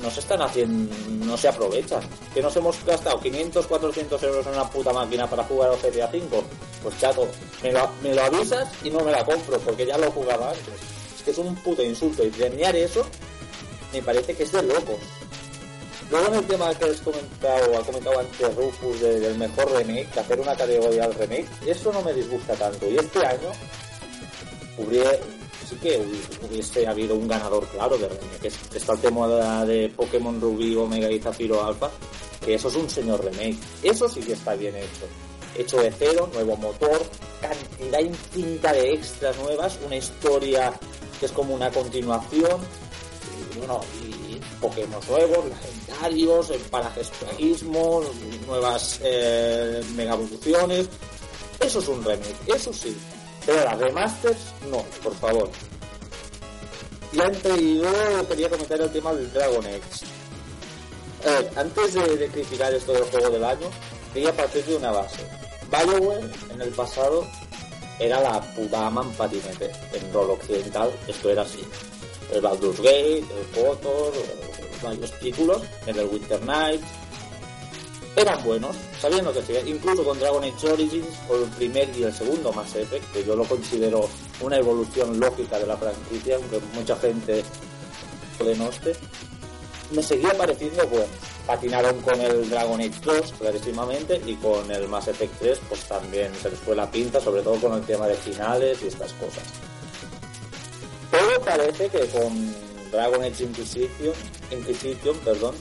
[0.00, 0.94] nos están haciendo,
[1.26, 5.42] no se aprovechan, que nos hemos gastado 500, 400 euros en una puta máquina para
[5.42, 6.44] jugar al GTA 5,
[6.84, 7.26] pues chato,
[7.64, 10.74] me lo, me lo avisas y no me la compro, porque ya lo jugaba antes.
[11.16, 13.04] Es que es un puto insulto y premiar eso
[13.92, 14.96] me parece que es de locos.
[16.10, 20.12] Luego en el tema que has comentado, ha comentado antes Rufus de- del mejor remake,
[20.14, 22.86] de hacer una categoría al remake, eso no me disgusta tanto.
[22.88, 23.48] Y este año
[24.78, 25.10] hubiera,
[25.68, 28.46] sí que hubi- hubiese habido un ganador claro de remake.
[28.48, 29.26] Es- Está el tema
[29.64, 31.90] de, de Pokémon Rubí, Omega y Zafiro Alpha,
[32.44, 33.56] que eso es un señor remake.
[33.82, 35.06] Eso sí que está bien hecho.
[35.56, 37.02] Hecho de cero, nuevo motor,
[37.40, 40.72] cantidad infinita de extras nuevas, una historia
[41.20, 42.60] que es como una continuación,
[43.54, 44.11] y, bueno, y
[44.62, 48.06] Pokémon nuevos, legendarios, parajes plagismos,
[48.46, 50.88] nuevas eh, mega evoluciones.
[51.60, 52.96] Eso es un remake, eso sí.
[53.44, 54.38] Pero las remasters,
[54.70, 55.50] no, por favor.
[57.12, 63.04] Y antes yo quería comentar el tema del Dragon ver, antes de, criticar esto del
[63.04, 63.68] juego del año,
[64.14, 65.20] quería partir de una base.
[65.70, 67.26] Bioware en el pasado
[67.98, 69.70] era la puta en patinete.
[69.92, 71.62] En rol occidental esto era así.
[72.32, 74.12] El Baldur's Gate, el KOTOR,
[74.82, 76.80] varios títulos, el Winter Night.
[78.14, 79.66] Eran buenos, sabían lo que hacían.
[79.66, 83.34] Incluso con Dragon Age Origins, o el primer y el segundo Mass Effect, que yo
[83.34, 84.08] lo considero
[84.40, 87.42] una evolución lógica de la franquicia, aunque mucha gente
[88.38, 88.94] lo denoste,
[89.92, 91.08] me seguía pareciendo buenos.
[91.46, 96.32] Patinaron con el Dragon Age 2, clarísimamente, y con el Mass Effect 3, pues también
[96.34, 99.42] se les fue la pinta, sobre todo con el tema de finales y estas cosas.
[101.10, 104.14] Pero parece que con Dragon Age Inquisition,
[104.50, 105.54] Inquisition perdón,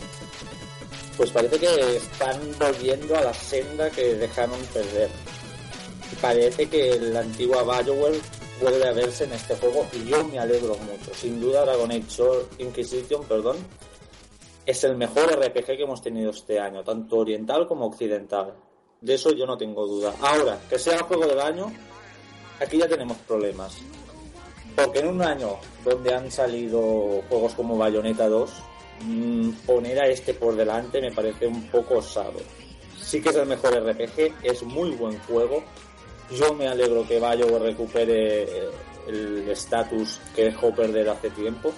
[1.17, 5.09] pues parece que están volviendo a la senda que dejaron perder.
[6.21, 8.19] Parece que la antigua Bioware
[8.59, 11.13] vuelve a verse en este juego y yo me alegro mucho.
[11.15, 12.23] Sin duda Dragon Age
[12.59, 13.57] Inquisition, perdón,
[14.65, 18.53] es el mejor RPG que hemos tenido este año, tanto oriental como occidental.
[18.99, 20.13] De eso yo no tengo duda.
[20.21, 21.71] Ahora, que sea el juego del año,
[22.59, 23.77] aquí ya tenemos problemas.
[24.83, 28.51] Porque en un año donde han salido juegos como Bayonetta 2,
[29.01, 32.39] mm, poner a este por delante me parece un poco osado.
[32.99, 35.63] Sí que es el mejor RPG, es muy buen juego.
[36.31, 38.69] Yo me alegro que BioWare recupere eh,
[39.07, 41.71] el estatus que dejó perder hace tiempo,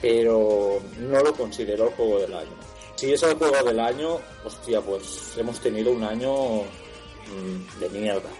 [0.00, 2.56] pero no lo considero el juego del año.
[2.96, 8.30] Si es el juego del año, hostia, pues hemos tenido un año mm, de mierda,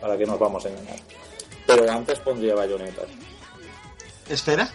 [0.00, 1.21] para que nos vamos a engañar.
[1.76, 3.06] Pero antes pondría bayonetas.
[4.28, 4.68] Esfera.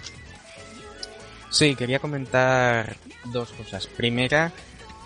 [1.49, 3.87] Sí, quería comentar dos cosas.
[3.87, 4.51] Primera,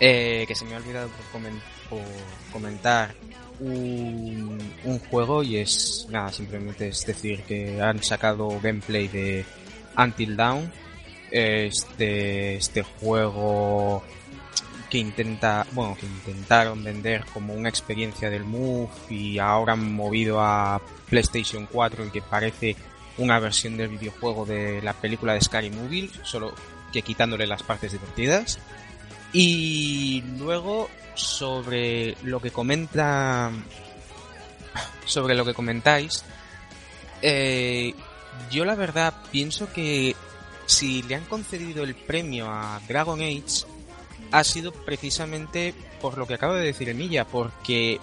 [0.00, 1.42] eh, que se me ha olvidado por,
[1.88, 2.06] por
[2.52, 3.14] comentar
[3.60, 9.44] un, un, juego y es nada, simplemente es decir que han sacado gameplay de
[9.96, 10.72] Until Dawn,
[11.30, 14.02] este, este juego
[14.92, 20.38] que intenta, bueno, que intentaron vender como una experiencia del Move y ahora han movido
[20.38, 22.76] a PlayStation 4 y que parece
[23.16, 26.52] una versión del videojuego de la película de Scary Movie, solo
[26.92, 28.58] que quitándole las partes divertidas.
[29.32, 33.50] Y luego sobre lo que comenta
[35.06, 36.22] sobre lo que comentáis
[37.22, 37.94] eh,
[38.50, 40.14] yo la verdad pienso que
[40.66, 43.64] si le han concedido el premio a Dragon Age
[44.32, 48.00] ha sido precisamente por lo que acabo de decir Emilia porque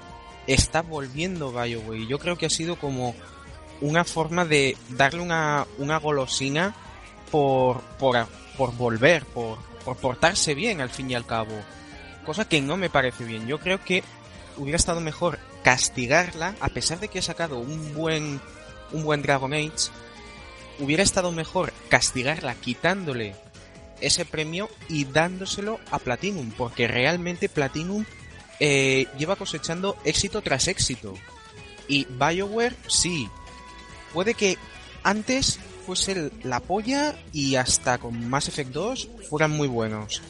[0.47, 3.15] está volviendo BioWare yo creo que ha sido como
[3.81, 6.75] una forma de darle una, una golosina
[7.31, 11.53] por, por, por volver, por, por portarse bien al fin y al cabo
[12.29, 13.47] cosa que no me parece bien.
[13.47, 14.03] Yo creo que
[14.55, 18.39] hubiera estado mejor castigarla, a pesar de que ha sacado un buen,
[18.91, 19.89] un buen Dragon Age,
[20.77, 23.35] hubiera estado mejor castigarla quitándole
[24.01, 28.05] ese premio y dándoselo a Platinum, porque realmente Platinum
[28.59, 31.13] eh, lleva cosechando éxito tras éxito.
[31.88, 33.27] Y BioWare, sí,
[34.13, 34.57] puede que
[35.03, 40.21] antes fuese la polla y hasta con Mass Effect 2 fueran muy buenos.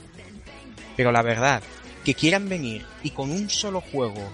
[0.95, 1.62] Pero la verdad,
[2.05, 4.29] que quieran venir y con un solo juego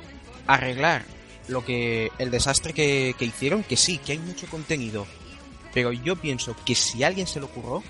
[0.48, 1.04] arreglar
[1.48, 5.06] lo que el desastre que, hicieron, que sí, que hay mucho contenido,
[5.74, 7.84] pero yo pienso que si alguien se lo ocurrió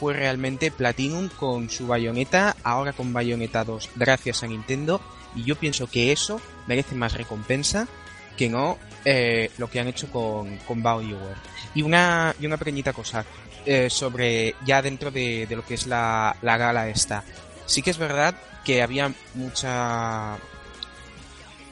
[0.00, 4.98] fue realmente Platinum con su Bayonetta, ahora con Bayonetta 2, gracias a Nintendo,
[5.36, 7.86] y yo pienso que eso merece más recompensa
[8.34, 11.36] que no eh, lo que han hecho con, con BioWare.
[11.74, 13.26] Y una, y una pequeñita cosa
[13.66, 17.22] eh, sobre ya dentro de, de, lo que es la, la gala esta.
[17.66, 18.34] Sí que es verdad
[18.64, 20.38] que había mucha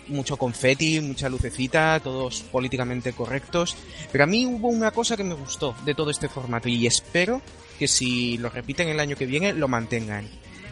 [0.08, 3.74] mucho confeti, mucha lucecita, todos políticamente correctos,
[4.12, 7.40] pero a mí hubo una cosa que me gustó de todo este formato y espero
[7.78, 10.28] que si lo repiten el año que viene lo mantengan.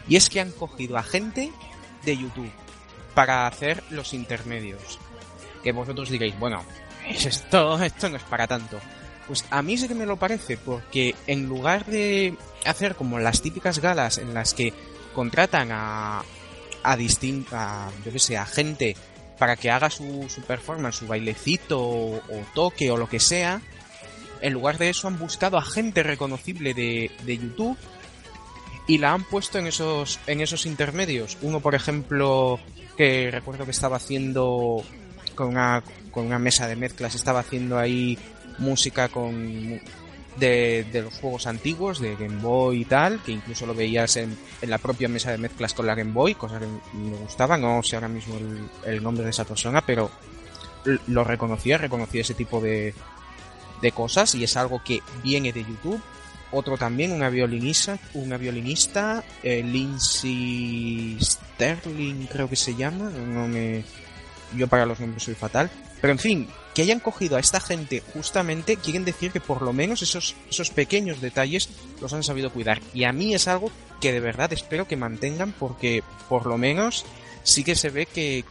[0.07, 1.51] Y es que han cogido a gente
[2.03, 2.51] de YouTube
[3.13, 4.99] para hacer los intermedios.
[5.63, 6.63] Que vosotros diréis, bueno,
[7.07, 8.79] esto, esto no es para tanto.
[9.27, 13.41] Pues a mí sí que me lo parece, porque en lugar de hacer como las
[13.41, 14.73] típicas galas en las que
[15.13, 16.23] contratan a,
[16.83, 18.95] a distinta, yo que sé, a gente
[19.37, 22.21] para que haga su, su performance, su bailecito o,
[22.53, 23.61] toque o lo que sea,
[24.41, 27.77] en lugar de eso han buscado a gente reconocible de, de YouTube
[28.87, 31.37] y la han puesto en esos, en esos intermedios.
[31.41, 32.59] Uno, por ejemplo,
[32.95, 34.83] que recuerdo que estaba haciendo
[35.35, 38.17] con una, con una mesa de mezclas, estaba haciendo ahí
[38.57, 39.79] música con
[40.39, 44.77] de, los juegos antiguos, de Game Boy y tal, que incluso lo veías en, la
[44.77, 48.07] propia mesa de mezclas con la Game Boy, cosa que me gustaba, no sé ahora
[48.07, 48.35] mismo
[48.85, 50.09] el, nombre de esa persona, pero
[51.07, 52.93] lo reconocía, reconocía ese tipo de,
[53.81, 56.01] de cosas y es algo que viene de YouTube.
[56.51, 63.83] Otro también, una violinista, una violinista, eh, Lindsay Sterling creo que se llama, no me,
[64.55, 68.03] yo para los nombres soy fatal, pero en fin, que hayan cogido a esta gente
[68.13, 71.69] justamente quieren decir que por lo menos esos, esos pequeños detalles
[72.01, 72.79] los han sabido cuidar.
[72.93, 77.03] Y a mí es algo que de verdad espero que mantengan porque por lo menos
[77.43, 78.45] sí que se ve que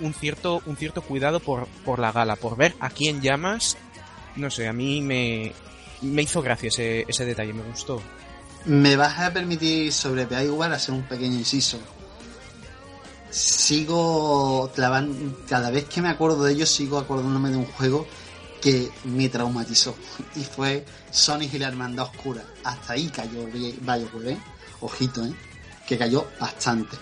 [0.00, 3.78] un cierto, un cierto cuidado por, por la gala, por ver a quién llamas.
[4.36, 5.52] No sé, a mí me,
[6.02, 8.02] me hizo gracia ese, detalle, me gustó.
[8.64, 11.78] Me vas a permitir sobre igual hacer un pequeño inciso
[13.36, 18.06] sigo clavando, cada vez que me acuerdo de ellos, sigo acordándome de un juego
[18.62, 19.94] que me traumatizó.
[20.34, 22.42] Y fue Sonic y la Hermandad Oscura.
[22.64, 24.38] Hasta ahí cayó BioWare, ¿eh?
[24.80, 25.34] Ojito, ¿eh?
[25.86, 26.96] Que cayó bastante.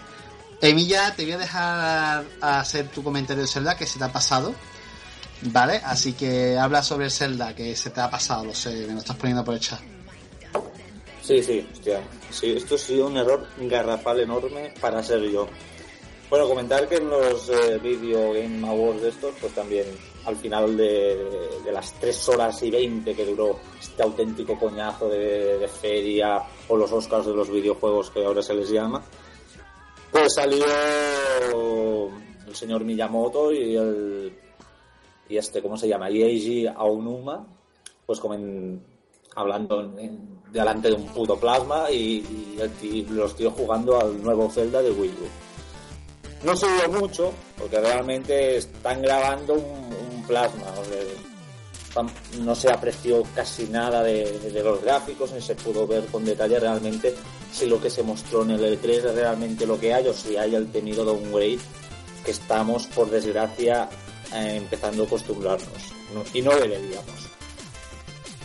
[0.60, 4.54] Emilia, te voy a dejar hacer tu comentario de Zelda que se te ha pasado.
[5.44, 5.80] ¿Vale?
[5.84, 8.98] Así que habla sobre el Zelda que se te ha pasado, lo sé, me lo
[9.00, 9.80] estás poniendo por el chat.
[11.22, 12.02] Sí, sí, hostia.
[12.30, 15.48] Sí, esto ha sido un error garrafal enorme para ser yo.
[16.30, 19.86] Bueno, comentar que en los eh, Video Game Awards de estos, pues también
[20.24, 26.42] al final de, las 3 horas y 20 que duró este auténtico coñazo de, feria
[26.68, 29.02] o los Oscars de los videojuegos que ahora se les llama,
[30.10, 30.64] pues salió
[32.46, 34.43] el señor Miyamoto y el
[35.28, 36.08] y este, ¿cómo se llama?
[36.08, 37.46] Eiji Aonuma,
[38.06, 38.82] pues comen,
[39.34, 39.92] hablando
[40.52, 42.56] delante de un puto plasma y,
[43.10, 46.46] los tíos jugando al nuevo Zelda de Wii U.
[46.46, 50.64] No se mucho, porque realmente están grabando un, plasma.
[52.40, 56.58] no se apreció casi nada de, de, los gráficos, ni se pudo ver con detalle
[56.58, 57.14] realmente
[57.52, 60.36] si lo que se mostró en el E3 es realmente lo que hay o si
[60.36, 61.58] hay el temido downgrade
[62.24, 63.88] que estamos, por desgracia,
[64.34, 65.92] eh, empezando a acostumbrarnos.
[66.12, 66.22] ¿no?
[66.32, 67.30] Y no deberíamos.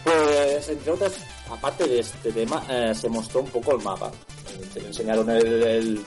[0.03, 1.13] Pues, entre otras,
[1.49, 4.11] aparte de este tema, eh, se mostró un poco el mapa.
[4.73, 6.05] Se enseñaron el, el,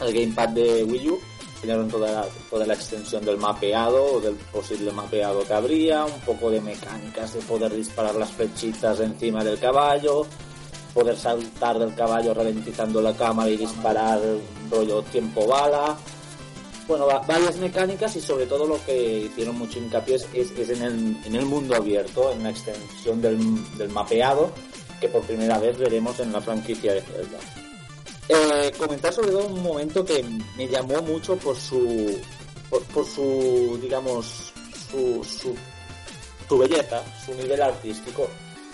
[0.00, 1.20] el gamepad de Wii U
[1.62, 6.50] enseñaron toda la, toda la extensión del mapeado, del posible mapeado que habría, un poco
[6.50, 10.26] de mecánicas de poder disparar las flechitas encima del caballo,
[10.92, 14.20] poder saltar del caballo ralentizando la cámara y disparar
[14.72, 15.96] rollo tiempo bala.
[16.88, 21.16] Bueno, va, varias mecánicas y sobre todo lo que hicieron mucho hincapié es en, el,
[21.24, 23.38] en, el, mundo abierto, en la extensión del,
[23.78, 24.52] del mapeado
[25.00, 27.38] que por primera vez veremos en la franquicia de Zelda.
[28.28, 30.24] Eh, comentar sobre todo un momento que
[30.56, 32.20] me llamó mucho por su
[32.70, 34.52] por, por su digamos
[34.90, 35.56] su, su,
[36.48, 38.28] su, belleza su nivel artístico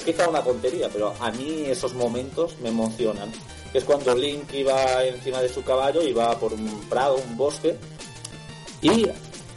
[0.04, 3.32] quizá una tontería pero a mí esos momentos me emocionan
[3.74, 7.76] es cuando Link iba encima de su caballo iba por un prado un bosque
[8.80, 9.06] y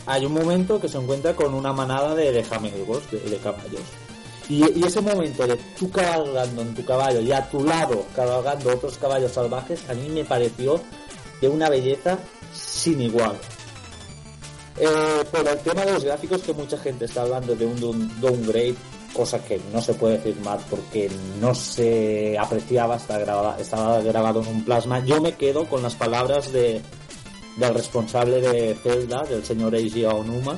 [0.06, 3.82] hay un momento que se encuentra con una manada de, de de, caballos
[4.50, 8.74] y, y, ese momento de tú cabalgando en tu caballo y a tu lado cabalgando
[8.74, 10.82] otros caballos salvajes, a mí me pareció
[11.40, 12.20] de una belleza
[12.54, 13.38] sin igual.
[14.78, 18.76] Eh, por el tema de los gráficos, que mucha gente está hablando de un downgrade,
[19.14, 21.10] cosa que no se puede afirmar porque
[21.40, 25.04] no se apreciaba, estaba grabado, estaba grabado en un plasma.
[25.06, 26.82] Yo me quedo con las palabras de,
[27.58, 30.58] del responsable de Zelda, del señor Eiji Aonuma,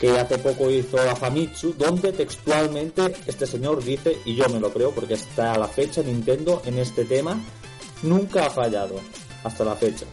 [0.00, 4.72] que hace poco hizo a Famitsu, donde textualmente este señor dice, y yo me lo
[4.72, 7.40] creo porque está a la fecha Nintendo en este tema,
[8.02, 8.96] nunca ha fallado
[9.44, 10.06] hasta la fecha.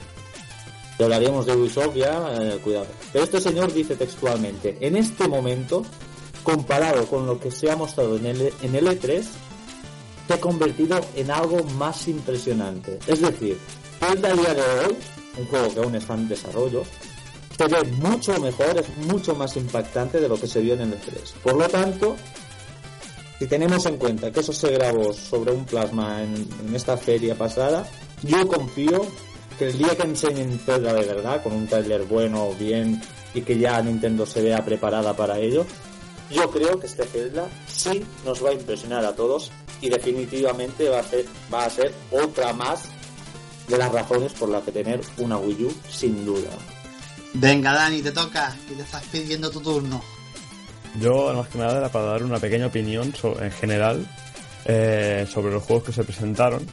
[0.99, 2.87] Y hablaríamos de Ubisoft ya, eh, cuidado.
[3.13, 5.83] Pero este señor dice textualmente, en este momento,
[6.49, 9.23] comparado con lo que se ha mostrado en el, en el E3,
[10.27, 12.99] se ha convertido en algo más impresionante.
[13.07, 13.57] Es decir,
[14.01, 14.97] el día de hoy,
[15.37, 16.83] un juego que aún está en desarrollo,
[17.55, 20.93] se ve mucho mejor, es mucho más impactante de lo que se vio en el
[20.93, 21.33] E3.
[21.43, 22.15] Por lo tanto,
[23.37, 27.35] si tenemos en cuenta que eso se grabó sobre un plasma en, en esta feria
[27.35, 27.87] pasada,
[28.23, 29.05] yo confío
[29.57, 33.01] que el día que enseñen Zelda de verdad, con un trailer bueno, bien,
[33.33, 35.65] y que ya Nintendo se vea preparada para ello,
[36.29, 39.51] yo creo que este Zelda sí nos va a impresionar a todos
[39.81, 42.89] y definitivamente va a ser, va a ser otra más
[43.67, 46.49] de las razones por las que tener una Wii U, sin duda.
[47.33, 50.01] Venga, Dani, te toca, que te estás pidiendo tu turno.
[50.99, 54.07] Yo, más que nada, era para dar una pequeña opinión sobre, en general
[54.65, 56.65] eh, sobre los juegos que se presentaron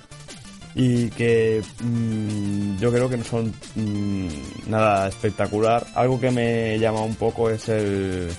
[0.75, 4.29] y que mmm, yo creo que no son mmm,
[4.69, 5.87] nada espectacular.
[5.95, 8.31] Algo que me llama un poco es el,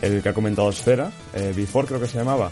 [0.00, 2.50] el que ha comentado Esfera, eh, Before creo que se llamaba,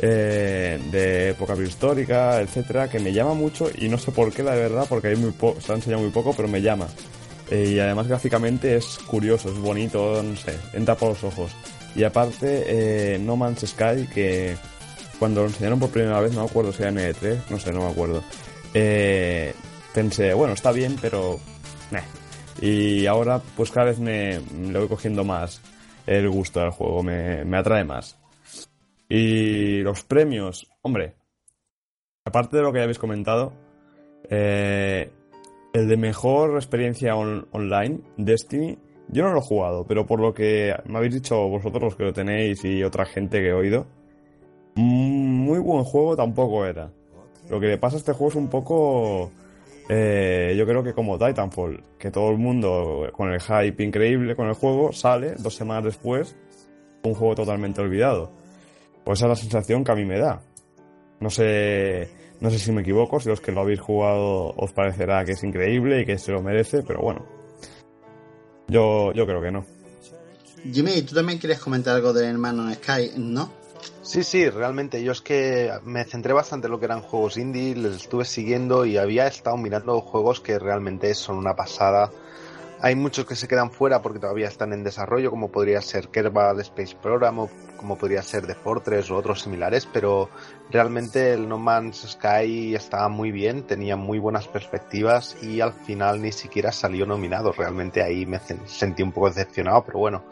[0.00, 4.54] eh, de época prehistórica, etcétera, que me llama mucho y no sé por qué, la
[4.54, 6.86] verdad, porque hay muy se ha enseñado muy poco, pero me llama.
[7.50, 11.52] Eh, y además gráficamente es curioso, es bonito, no sé, entra por los ojos.
[11.94, 14.56] Y aparte, eh, No Man's Sky, que
[15.18, 17.72] cuando lo enseñaron por primera vez, no me acuerdo si era en E3, no sé,
[17.72, 18.22] no me acuerdo.
[18.74, 19.54] Eh,
[19.94, 21.40] pensé, bueno, está bien, pero...
[21.90, 22.02] Meh.
[22.60, 25.60] Y ahora, pues cada vez me le voy cogiendo más
[26.08, 28.18] el gusto al juego, me, me atrae más.
[29.08, 31.14] Y los premios, hombre,
[32.24, 33.52] aparte de lo que ya habéis comentado,
[34.28, 35.10] eh,
[35.72, 38.78] el de mejor experiencia on online, Destiny,
[39.08, 42.04] yo no lo he jugado, pero por lo que me habéis dicho vosotros los que
[42.04, 43.86] lo tenéis y otra gente que he oído,
[44.74, 46.90] muy buen juego tampoco era.
[47.48, 49.30] Lo que le pasa a este juego es un poco,
[49.88, 54.48] eh, yo creo que como Titanfall, que todo el mundo con el hype increíble con
[54.48, 56.36] el juego sale dos semanas después,
[57.02, 58.32] un juego totalmente olvidado.
[59.04, 60.42] Pues esa es la sensación que a mí me da.
[61.20, 62.08] No sé
[62.40, 65.42] no sé si me equivoco, si los que lo habéis jugado os parecerá que es
[65.42, 67.26] increíble y que se lo merece, pero bueno.
[68.68, 69.64] Yo, yo creo que no.
[70.72, 73.50] Jimmy, tú también quieres comentar algo del hermano Sky, ¿no?
[74.02, 75.02] Sí, sí, realmente.
[75.02, 78.84] Yo es que me centré bastante en lo que eran juegos indie, les estuve siguiendo
[78.84, 82.10] y había estado mirando juegos que realmente son una pasada.
[82.80, 86.60] Hay muchos que se quedan fuera porque todavía están en desarrollo, como podría ser Kerbal
[86.60, 90.28] Space Program como podría ser The Fortress o otros similares, pero
[90.70, 96.20] realmente el No Man's Sky estaba muy bien, tenía muy buenas perspectivas y al final
[96.20, 97.52] ni siquiera salió nominado.
[97.52, 100.24] Realmente ahí me sentí un poco decepcionado, pero bueno.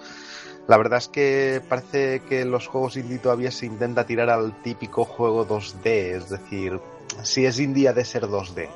[0.69, 5.05] La verdad es que parece que los juegos indie todavía se intenta tirar al típico
[5.05, 6.81] juego 2D, es decir,
[7.23, 8.69] si es indie ha de ser 2D.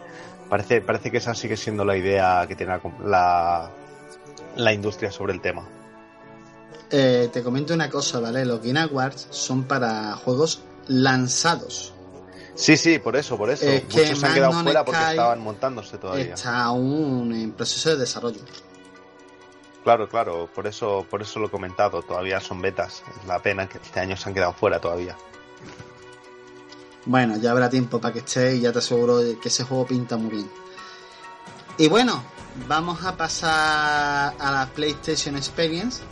[0.49, 3.70] Parece, parece que esa sigue siendo la idea que tiene la,
[4.57, 5.64] la industria sobre el tema.
[6.91, 8.45] Eh, te comento una cosa, ¿vale?
[8.45, 11.95] Los Game Awards son para juegos lanzados.
[12.55, 13.64] Sí, sí, por eso, por eso.
[13.64, 16.34] Es que Muchos se han quedado fuera porque estaban montándose todavía.
[16.34, 18.41] Está aún en proceso de desarrollo.
[19.83, 22.03] Claro, claro, por eso, por eso lo he comentado.
[22.03, 23.03] Todavía son betas.
[23.09, 25.16] Es la pena que este año se han quedado fuera todavía.
[27.07, 30.18] Bueno, ya habrá tiempo para que esté y ya te aseguro que ese juego pinta
[30.18, 30.51] muy bien.
[31.78, 32.22] Y bueno,
[32.68, 36.03] vamos a pasar a la PlayStation Experience.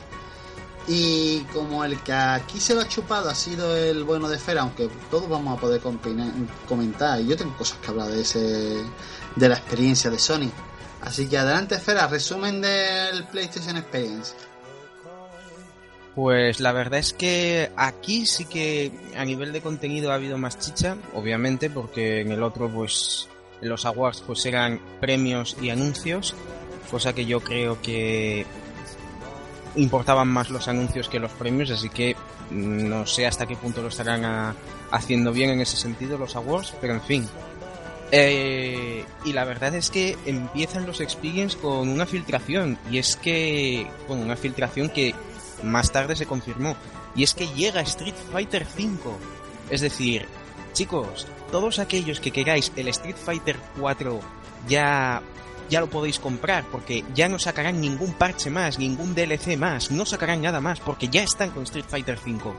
[0.91, 4.62] Y como el que aquí se lo ha chupado ha sido el bueno de Fera,
[4.62, 8.83] aunque todos vamos a poder comentar, y yo tengo cosas que hablar de ese
[9.37, 10.51] de la experiencia de Sony.
[11.03, 14.34] Así que adelante Fera, resumen del PlayStation Experience.
[16.14, 20.59] Pues la verdad es que aquí sí que a nivel de contenido ha habido más
[20.59, 23.28] chicha, obviamente, porque en el otro, pues,
[23.61, 26.34] los awards, pues eran premios y anuncios,
[26.90, 28.44] cosa que yo creo que
[29.76, 32.16] importaban más los anuncios que los premios, así que
[32.51, 34.57] mm, no sé hasta qué punto lo estarán a-
[34.90, 37.28] haciendo bien en ese sentido los awards, pero en fin.
[38.11, 43.86] Eh, y la verdad es que empiezan los experience con una filtración, y es que,
[44.06, 45.14] bueno, una filtración que
[45.62, 46.76] más tarde se confirmó.
[47.14, 48.98] Y es que llega Street Fighter V.
[49.70, 50.26] Es decir,
[50.72, 54.20] chicos, todos aquellos que queráis el Street Fighter 4
[54.68, 55.22] ya,
[55.68, 60.06] ya lo podéis comprar porque ya no sacarán ningún parche más, ningún DLC más, no
[60.06, 62.54] sacarán nada más porque ya están con Street Fighter 5.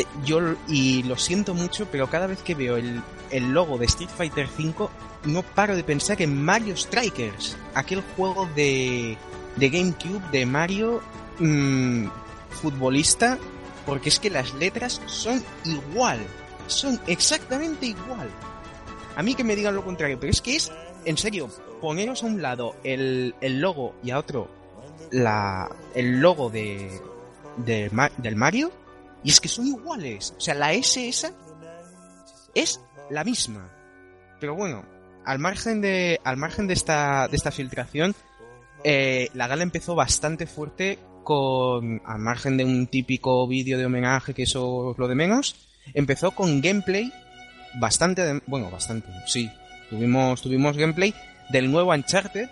[0.00, 3.84] Eh, yo, y lo siento mucho, pero cada vez que veo el, el logo de
[3.84, 4.90] Street Fighter 5
[5.26, 9.18] no paro de pensar en Mario Strikers, aquel juego de,
[9.56, 11.02] de GameCube de Mario
[11.38, 12.06] mm,
[12.48, 13.38] futbolista,
[13.84, 16.18] porque es que las letras son igual,
[16.66, 18.30] son exactamente igual.
[19.16, 20.72] A mí que me digan lo contrario, pero es que es,
[21.04, 21.50] en serio,
[21.82, 24.48] poneros a un lado el, el logo y a otro
[25.10, 27.02] la, el logo de,
[27.58, 28.72] del Mario,
[29.22, 30.34] y es que son iguales.
[30.36, 31.32] O sea, la S esa
[32.54, 33.70] es la misma.
[34.40, 34.84] Pero bueno,
[35.24, 38.14] al margen de, al margen de esta, de esta filtración,
[38.84, 44.34] eh, la gala empezó bastante fuerte con, al margen de un típico vídeo de homenaje,
[44.34, 47.12] que eso es lo de menos, empezó con gameplay
[47.74, 49.50] bastante, bueno, bastante, sí,
[49.90, 51.14] tuvimos, tuvimos gameplay
[51.50, 52.48] del nuevo Uncharted,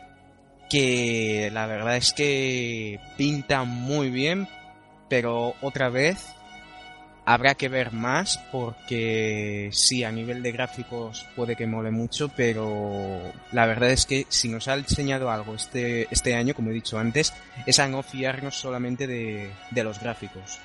[0.69, 4.47] que la verdad es que pinta muy bien,
[5.09, 6.27] pero otra vez
[7.29, 13.21] habrá que ver más porque sí, a nivel de gráficos puede que mole mucho, pero
[13.53, 16.99] la verdad es que si nos ha enseñado algo este, este año, como he dicho
[16.99, 17.35] antes,
[17.67, 20.59] es a no fiarnos solamente de, de los gráficos.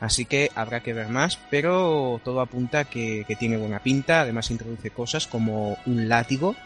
[0.00, 4.50] Así que habrá que ver más, pero todo apunta que, que tiene buena pinta, además
[4.50, 6.56] introduce cosas como un látigo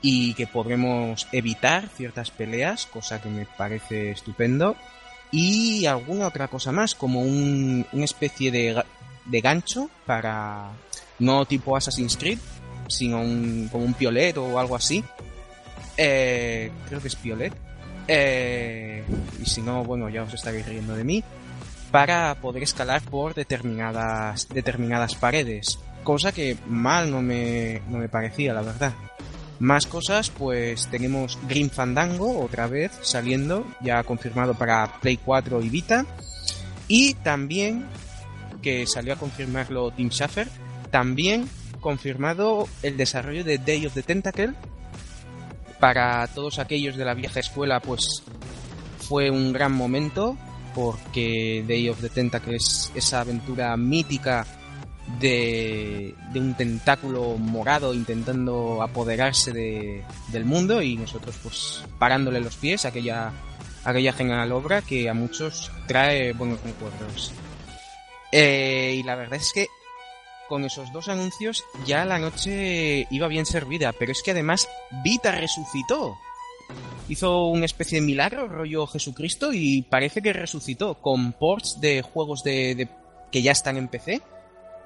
[0.00, 4.76] y que podremos evitar ciertas peleas, cosa que me parece estupendo
[5.32, 8.84] y alguna otra cosa más, como un, una especie de,
[9.24, 10.70] de gancho para,
[11.18, 12.38] no tipo Assassin's Creed,
[12.88, 15.02] sino un, como un piolet o algo así.
[15.96, 17.52] Eh, creo que es piolet.
[18.08, 19.02] Eh,
[19.40, 21.24] y si no, bueno, ya os estaréis riendo de mí.
[21.90, 25.78] Para poder escalar por determinadas, determinadas paredes.
[26.02, 28.92] Cosa que mal no me, no me parecía, la verdad.
[29.62, 35.68] Más cosas, pues tenemos Green Fandango otra vez saliendo, ya confirmado para Play 4 y
[35.68, 36.04] Vita.
[36.88, 37.86] Y también,
[38.60, 40.48] que salió a confirmarlo Tim Schafer,
[40.90, 41.48] también
[41.80, 44.52] confirmado el desarrollo de Day of the Tentacle.
[45.78, 48.24] Para todos aquellos de la vieja escuela, pues
[48.98, 50.36] fue un gran momento,
[50.74, 54.44] porque Day of the Tentacle es esa aventura mítica
[55.20, 62.84] de, un tentáculo morado intentando apoderarse de, del mundo y nosotros pues parándole los pies
[62.84, 63.32] a aquella,
[63.84, 67.32] aquella genial obra que a muchos trae buenos recuerdos.
[68.30, 69.66] Eh, y la verdad es que
[70.48, 74.68] con esos dos anuncios ya la noche iba bien servida, pero es que además
[75.02, 76.16] Vita resucitó.
[77.08, 82.42] Hizo una especie de milagro, rollo Jesucristo, y parece que resucitó con ports de juegos
[82.44, 82.88] de-
[83.30, 84.20] que ya están en PC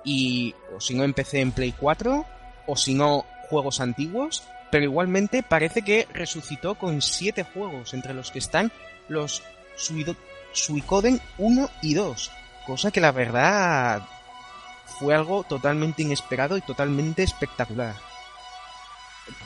[0.06, 2.24] y o si no empecé en Play 4
[2.66, 8.30] o si no juegos antiguos, pero igualmente parece que resucitó con siete juegos entre los
[8.30, 8.72] que están
[9.08, 9.42] los
[10.52, 12.30] Suicoden 1 y 2,
[12.66, 14.02] cosa que la verdad
[14.98, 17.96] fue algo totalmente inesperado y totalmente espectacular.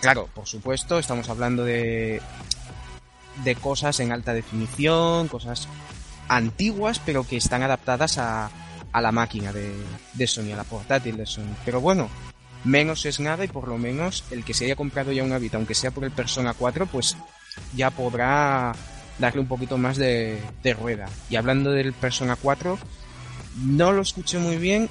[0.00, 2.20] Claro, por supuesto, estamos hablando de
[3.44, 5.68] de cosas en alta definición, cosas
[6.28, 8.50] antiguas, pero que están adaptadas a,
[8.92, 11.54] a la máquina de, Sony, a la portátil de Sony.
[11.64, 12.08] Pero bueno,
[12.64, 15.56] menos es nada y por lo menos el que se haya comprado ya una Vita,
[15.56, 17.16] aunque sea por el Persona 4, pues
[17.74, 18.72] ya podrá
[19.18, 21.08] darle un poquito más de, de rueda.
[21.28, 22.78] Y hablando del Persona 4,
[23.64, 24.88] no lo escuché muy bien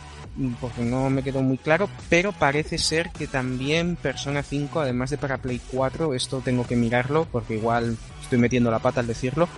[0.61, 5.17] porque no me quedó muy claro, pero parece ser que también Persona 5, además de
[5.17, 9.49] para Play 4, esto tengo que mirarlo porque igual estoy metiendo la pata al decirlo,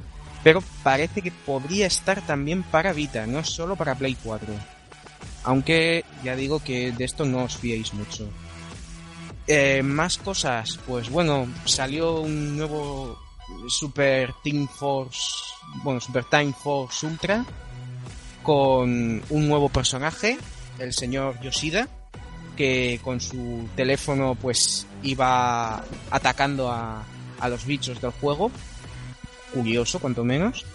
[0.43, 4.53] pero parece que podría estar también para Vita, no solo para Play 4.
[5.43, 8.29] Aunque ya digo que de esto no os fiéis mucho.
[9.47, 13.19] Eh, más cosas, pues bueno, salió un nuevo
[13.67, 15.19] Super Team Force,
[15.83, 17.45] bueno, Super Time Force Ultra,
[18.43, 20.37] con un nuevo personaje,
[20.79, 21.87] el señor Yoshida,
[22.55, 27.03] que con su teléfono pues iba atacando a,
[27.39, 28.51] a los bichos del juego.
[29.53, 30.65] Curioso, cuanto menos.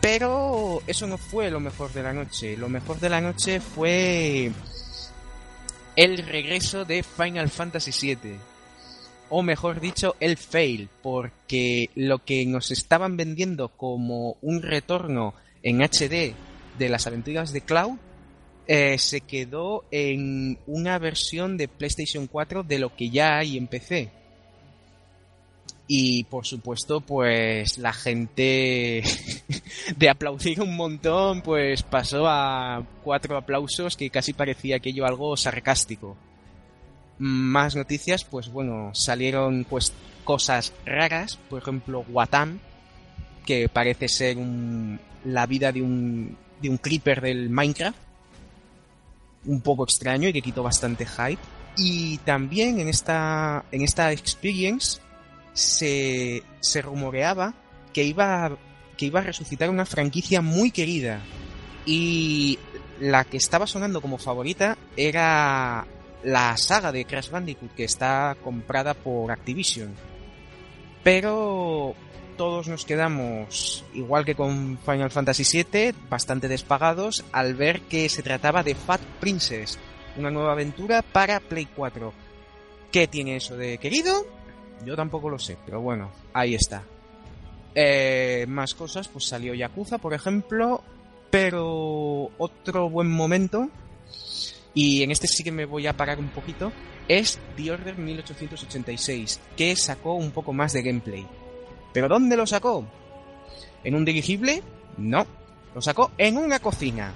[0.00, 2.56] Pero eso no fue lo mejor de la noche.
[2.56, 4.50] Lo mejor de la noche fue
[5.96, 8.36] el regreso de Final Fantasy VII.
[9.28, 10.88] O mejor dicho, el fail.
[11.02, 16.34] Porque lo que nos estaban vendiendo como un retorno en HD
[16.78, 17.98] de las aventuras de Cloud
[18.72, 23.66] eh, se quedó en una versión de PlayStation 4 de lo que ya hay en
[23.66, 24.10] PC.
[25.92, 29.02] Y por supuesto, pues la gente
[29.96, 36.16] de aplaudir un montón, pues pasó a cuatro aplausos que casi parecía aquello algo sarcástico.
[37.18, 42.60] Más noticias, pues bueno, salieron pues cosas raras, por ejemplo, Watam,
[43.44, 47.98] que parece ser un, la vida de un, de un creeper del Minecraft,
[49.46, 51.42] un poco extraño y que quitó bastante hype.
[51.76, 55.00] Y también en esta, en esta experience
[55.52, 57.54] se, se rumoreaba
[57.92, 58.56] que iba,
[58.96, 61.20] que iba a resucitar una franquicia muy querida.
[61.86, 62.58] Y
[63.00, 65.86] la que estaba sonando como favorita era
[66.22, 69.94] la saga de Crash Bandicoot, que está comprada por Activision.
[71.02, 71.94] Pero
[72.36, 78.22] todos nos quedamos, igual que con Final Fantasy VII, bastante despagados al ver que se
[78.22, 79.78] trataba de Fat Princess,
[80.16, 82.12] una nueva aventura para Play 4.
[82.92, 84.26] ¿Qué tiene eso de querido?
[84.84, 86.82] Yo tampoco lo sé, pero bueno, ahí está.
[87.74, 90.82] Eh, más cosas, pues salió Yakuza, por ejemplo,
[91.30, 93.68] pero otro buen momento,
[94.74, 96.72] y en este sí que me voy a parar un poquito,
[97.08, 101.26] es The Order 1886, que sacó un poco más de gameplay.
[101.92, 102.84] ¿Pero dónde lo sacó?
[103.84, 104.62] ¿En un dirigible?
[104.96, 105.26] No,
[105.74, 107.12] lo sacó en una cocina.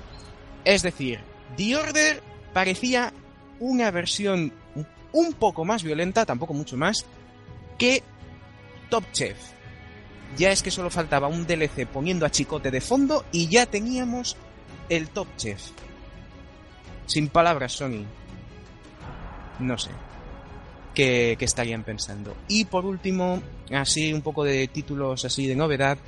[0.65, 1.21] Es decir,
[1.57, 3.13] The Order parecía
[3.61, 4.53] una versión
[5.13, 7.07] un poco más violenta, tampoco mucho más,
[7.79, 8.03] que
[8.91, 9.37] Top Chef.
[10.37, 14.37] Ya es que solo faltaba un DLC poniendo a Chicote de fondo y ya teníamos
[14.89, 15.61] el Top Chef.
[17.07, 18.05] Sin palabras, Sony.
[19.61, 19.91] No sé.
[20.95, 22.37] ¿Qué, qué estarían pensando?
[22.49, 25.99] Y por último, así un poco de títulos así de novedad,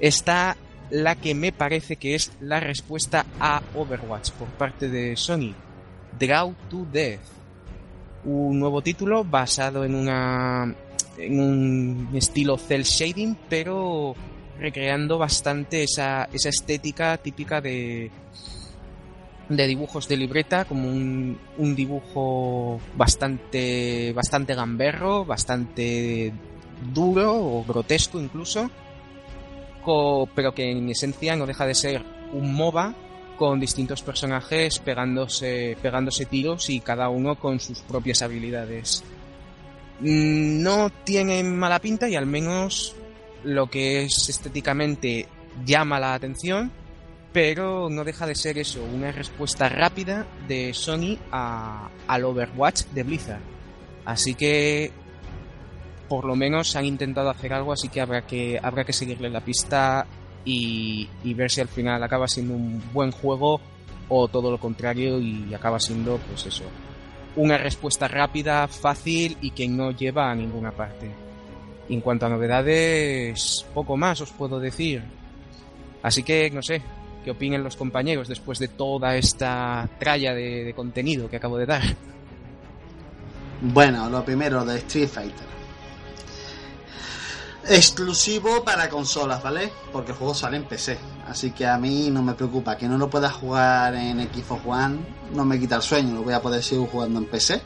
[0.00, 0.56] está
[0.90, 5.52] la que me parece que es la respuesta a Overwatch por parte de Sony.
[6.18, 7.20] Draw to Death.
[8.24, 10.74] Un nuevo título basado en una
[11.18, 14.14] en un estilo cel shading, pero
[14.58, 18.10] recreando bastante esa, esa estética típica de,
[19.48, 26.32] de dibujos de libreta, como un, un dibujo bastante, bastante gamberro, bastante
[26.92, 28.70] duro o grotesco incluso,
[30.34, 32.02] pero que en esencia no deja de ser
[32.32, 32.94] un MOBA
[33.38, 39.04] con distintos personajes pegándose, pegándose tiros y cada uno con sus propias habilidades.
[40.00, 42.94] Mm, No tiene mala pinta y al menos
[43.44, 45.26] lo que es estéticamente
[45.64, 46.70] llama la atención,
[47.32, 53.02] pero no deja de ser eso, una respuesta rápida de Sony a, al Overwatch de
[53.02, 53.40] Blizzard.
[54.04, 54.90] Así que
[56.08, 59.40] por lo menos han intentado hacer algo, así que habrá que, habrá que seguirle la
[59.40, 60.06] pista
[60.44, 63.60] y, y ver si al final acaba siendo un buen juego
[64.08, 66.62] o todo lo contrario y acaba siendo, pues eso,
[67.36, 71.10] una respuesta rápida, fácil y que no lleva a ninguna parte.
[71.88, 75.02] Y en cuanto a novedades, poco más os puedo decir.
[76.02, 76.82] Así que, no sé,
[77.24, 81.66] qué opinen los compañeros después de toda esta tralla de, de contenido que acabo de
[81.66, 81.82] dar.
[83.60, 85.55] Bueno, lo primero de Street Fighter.
[87.68, 89.72] Exclusivo para consolas, ¿vale?
[89.92, 90.98] Porque el juego sale en PC.
[91.26, 92.76] Así que a mí no me preocupa.
[92.76, 94.98] Que no lo pueda jugar en Xbox One
[95.32, 96.14] no me quita el sueño.
[96.14, 97.60] Lo voy a poder seguir jugando en PC.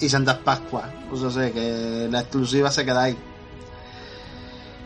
[0.00, 0.88] Y Santas Pascuas.
[1.08, 3.18] Pues yo sé que la exclusiva se queda ahí.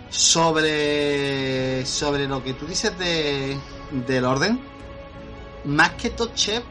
[0.08, 3.58] Sobre, sobre lo que tú dices de,
[4.06, 4.58] del orden.
[5.64, 6.62] Más que Top Chef,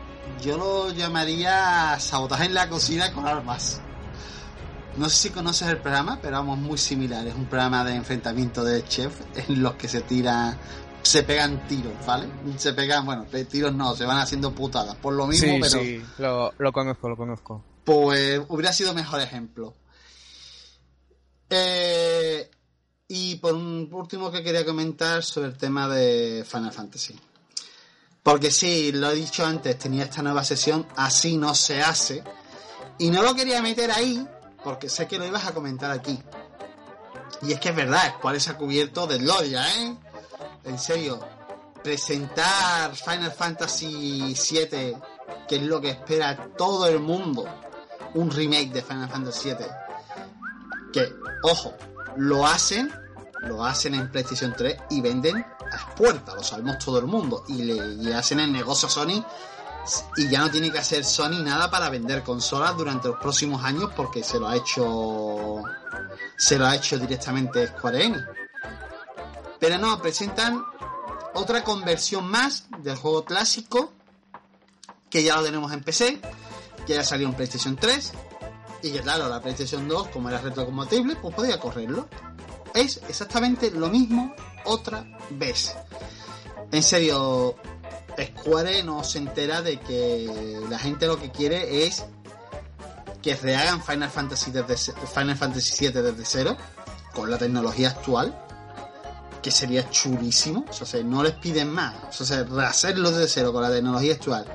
[0.41, 3.81] yo lo llamaría sabotaje en la cocina con armas.
[4.97, 7.25] No sé si conoces el programa, pero vamos, muy similar.
[7.27, 10.57] Es un programa de enfrentamiento de chef en los que se tiran,
[11.01, 12.27] se pegan tiros, ¿vale?
[12.57, 14.95] Se pegan, bueno, tiros no, se van haciendo putadas.
[14.95, 15.83] Por lo mismo, sí, pero.
[15.83, 17.63] sí, lo, lo conozco, lo conozco.
[17.83, 19.73] Pues hubiera sido mejor ejemplo.
[21.49, 22.49] Eh,
[23.07, 27.15] y por un por último que quería comentar sobre el tema de Final Fantasy.
[28.23, 32.23] Porque sí, lo he dicho antes, tenía esta nueva sesión, así no se hace.
[32.97, 34.25] Y no lo quería meter ahí,
[34.63, 36.21] porque sé que lo ibas a comentar aquí.
[37.41, 39.95] Y es que es verdad, cuál se ha cubierto de gloria, ¿eh?
[40.63, 41.19] En serio,
[41.83, 44.95] presentar Final Fantasy VII,
[45.47, 47.45] que es lo que espera todo el mundo,
[48.13, 49.67] un remake de Final Fantasy VII,
[50.93, 51.73] que, ojo,
[52.15, 52.91] lo hacen,
[53.41, 57.63] lo hacen en PlayStation 3 y venden a puertas, lo sabemos todo el mundo, y
[57.63, 59.25] le y hacen el negocio a Sony
[60.17, 63.91] y ya no tiene que hacer Sony nada para vender consolas durante los próximos años
[63.95, 65.61] porque se lo ha hecho
[66.37, 68.23] se lo ha hecho directamente Square Enix.
[69.59, 70.63] Pero no, presentan
[71.33, 73.93] otra conversión más del juego clásico
[75.09, 76.19] que ya lo tenemos en PC,
[76.85, 78.11] que ya salió en PlayStation 3
[78.81, 82.07] y que claro, la PlayStation 2 como era retrocompatible, pues podía correrlo.
[82.73, 84.33] Es exactamente lo mismo
[84.65, 85.75] otra vez.
[86.71, 87.55] En serio,
[88.17, 92.05] Square no se entera de que la gente lo que quiere es
[93.21, 94.75] que rehagan Final Fantasy desde
[95.07, 96.57] Final Fantasy VII desde cero
[97.13, 98.37] con la tecnología actual
[99.41, 100.65] que sería chulísimo.
[100.69, 102.19] O sea no les piden más.
[102.19, 104.45] O sea rehacerlo desde cero con la tecnología actual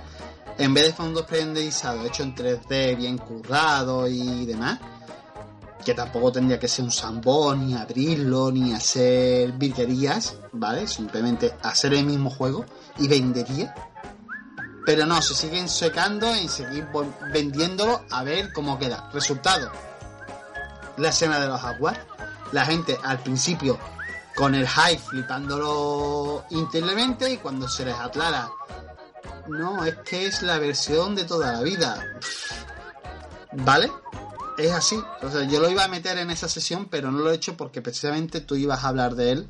[0.59, 4.81] en vez de fondos pre-renderizados hecho en 3D bien currado y demás
[5.89, 11.95] que tampoco tendría que ser un sambón ni abrirlo ni hacer virguerías vale simplemente hacer
[11.95, 12.67] el mismo juego
[12.99, 13.75] y vendería.
[14.85, 16.87] Pero no, se siguen secando y seguir
[17.33, 19.09] vendiéndolo a ver cómo queda.
[19.15, 19.73] Resultado,
[20.99, 21.97] la escena de los aguas.
[22.53, 23.79] La gente al principio
[24.37, 28.51] con el hype flipándolo increíblemente y cuando se les aclara,
[29.47, 32.05] no, es que es la versión de toda la vida.
[33.53, 33.91] ¿Vale?
[34.59, 35.01] Es así.
[35.23, 37.57] O sea, yo lo iba a meter en esa sesión, pero no lo he hecho
[37.57, 39.49] porque precisamente tú ibas a hablar de él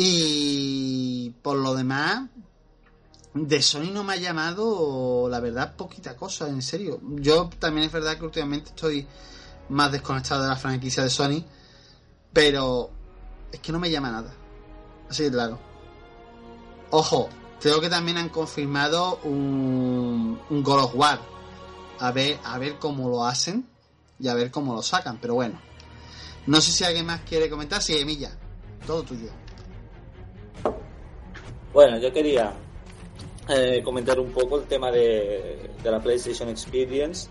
[0.00, 2.28] y por lo demás,
[3.34, 7.00] de Sony no me ha llamado, la verdad, poquita cosa, en serio.
[7.16, 9.08] Yo también es verdad que últimamente estoy
[9.70, 11.44] más desconectado de la franquicia de Sony,
[12.32, 12.90] pero
[13.50, 14.32] es que no me llama nada.
[15.10, 15.58] Así claro.
[16.90, 17.28] Ojo,
[17.60, 21.20] creo que también han confirmado un, un God of War.
[21.98, 23.66] A ver, a ver cómo lo hacen
[24.18, 25.60] y a ver cómo lo sacan, pero bueno.
[26.46, 27.82] No sé si alguien más quiere comentar.
[27.82, 28.30] Sí, Emilia,
[28.86, 29.30] todo tuyo.
[31.72, 32.52] Bueno, yo quería
[33.48, 37.28] eh, comentar un poco el tema de, de, la PlayStation Experience,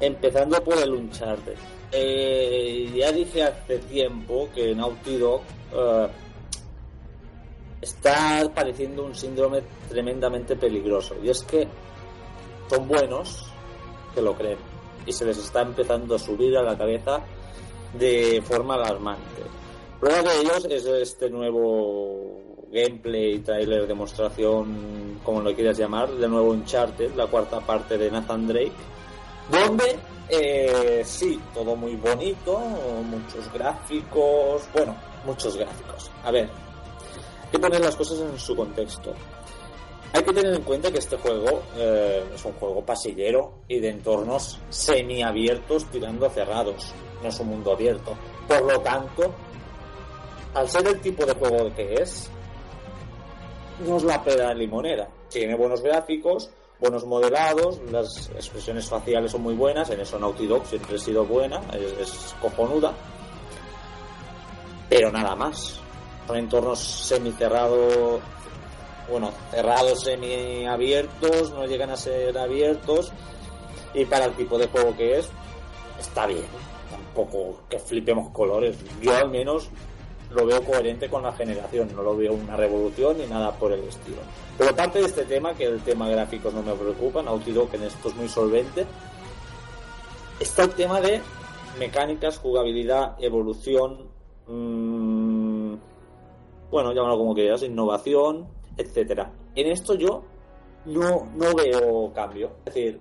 [0.00, 1.54] empezando por el Uncharted.
[1.92, 5.42] Eh, ya dije hace tiempo que Naughty Dog
[5.72, 6.08] eh,
[7.80, 11.68] está padeciendo un síndrome tremendamente peligroso, y es que
[12.68, 13.44] son buenos
[14.14, 14.58] que lo creen,
[15.06, 17.20] y se les está empezando a subir a la cabeza
[17.92, 19.42] de forma alarmante.
[20.00, 26.50] Prueba de ellos es este nuevo gameplay, trailer, demostración, como lo quieras llamar, de nuevo
[26.50, 28.72] Uncharted, la cuarta parte de Nathan Drake,
[29.50, 29.96] donde
[30.28, 36.10] eh, sí, todo muy bonito, muchos gráficos, bueno, muchos gráficos.
[36.24, 36.48] A ver,
[37.42, 39.14] hay que poner las cosas en su contexto.
[40.14, 43.90] Hay que tener en cuenta que este juego eh, es un juego pasillero y de
[43.90, 46.94] entornos semiabiertos tirando a cerrados.
[47.20, 48.16] No es un mundo abierto.
[48.46, 49.34] Por lo tanto,
[50.54, 52.30] al ser el tipo de juego que es,
[53.84, 55.08] no es la pera limonera.
[55.28, 56.48] Tiene buenos gráficos,
[56.78, 61.24] buenos modelados, las expresiones faciales son muy buenas, en eso Naughty Dog siempre ha sido
[61.24, 62.94] buena, es, es cojonuda.
[64.88, 65.80] Pero nada más.
[66.28, 68.20] Son entornos semicerrados,
[69.10, 73.12] bueno, cerrados, semiabiertos, no llegan a ser abiertos.
[73.94, 75.28] Y para el tipo de juego que es,
[76.00, 76.44] está bien.
[76.90, 78.76] Tampoco que flipemos colores.
[79.00, 79.70] Yo al menos
[80.34, 83.84] lo veo coherente con la generación, no lo veo una revolución ni nada por el
[83.84, 84.18] estilo.
[84.58, 87.84] Pero aparte de este tema, que el tema gráfico no me preocupa, Naughty Dog en
[87.84, 88.84] esto es muy solvente,
[90.40, 91.20] está el tema de
[91.78, 94.08] mecánicas, jugabilidad, evolución,
[94.48, 95.74] mmm,
[96.70, 99.30] bueno, llámalo como quieras, innovación, etcétera.
[99.54, 100.24] En esto yo
[100.86, 102.50] no, no veo cambio.
[102.64, 103.00] Es decir,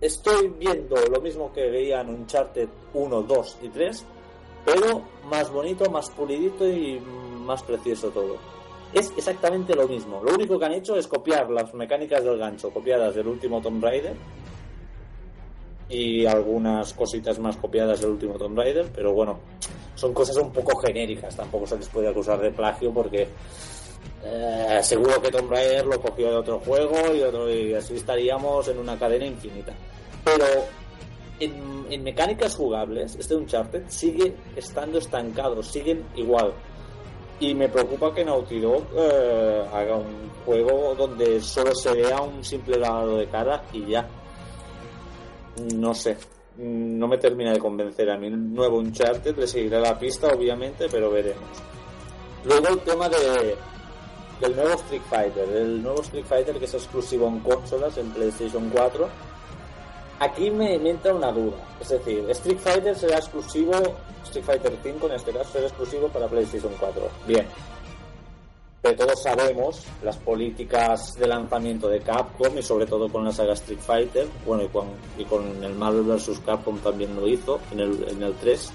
[0.00, 4.04] estoy viendo lo mismo que veía en Uncharted 1, 2 y 3,
[4.64, 8.36] pero más bonito, más pulidito y más precioso todo.
[8.92, 10.22] Es exactamente lo mismo.
[10.22, 13.82] Lo único que han hecho es copiar las mecánicas del gancho, copiadas del último Tomb
[13.82, 14.16] Raider,
[15.88, 19.38] y algunas cositas más copiadas del último Tomb Raider, pero bueno,
[19.94, 23.28] son cosas un poco genéricas, tampoco se les puede acusar de plagio porque
[24.24, 28.66] eh, seguro que Tomb Raider lo cogió de otro juego y, otro, y así estaríamos
[28.68, 29.72] en una cadena infinita.
[30.24, 30.44] Pero
[31.40, 36.52] en, mecánicas jugables, este Uncharted sigue estando estancado, siguen igual.
[37.40, 42.42] Y me preocupa que Naughty Dog eh, haga un juego donde solo se vea un
[42.44, 44.08] simple lavado de cara y ya.
[45.76, 46.16] No sé.
[46.56, 48.26] No me termina de convencer a mí.
[48.26, 51.46] El nuevo Uncharted le seguirá la pista, obviamente, pero veremos.
[52.44, 53.56] Luego el tema de,
[54.40, 55.48] del nuevo Street Fighter.
[55.48, 59.08] El nuevo Street Fighter que es exclusivo en consolas, en PlayStation 4.
[60.20, 61.56] Aquí me, me entra una duda.
[61.80, 63.72] Es decir, Street Fighter será exclusivo,
[64.24, 67.08] Street Fighter 5 en este caso será exclusivo para PlayStation 4.
[67.26, 67.46] Bien.
[68.80, 73.54] Pero todos sabemos las políticas de lanzamiento de Capcom y sobre todo con la saga
[73.54, 74.86] Street Fighter, bueno, y con,
[75.18, 76.40] y con el Marvel vs.
[76.46, 78.70] Capcom también lo hizo en el, en el 3,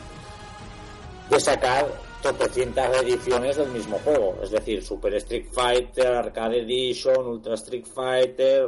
[1.30, 1.88] de sacar
[2.24, 4.38] tropecientas ediciones del mismo juego.
[4.42, 8.68] Es decir, Super Street Fighter, Arcade Edition, Ultra Street Fighter.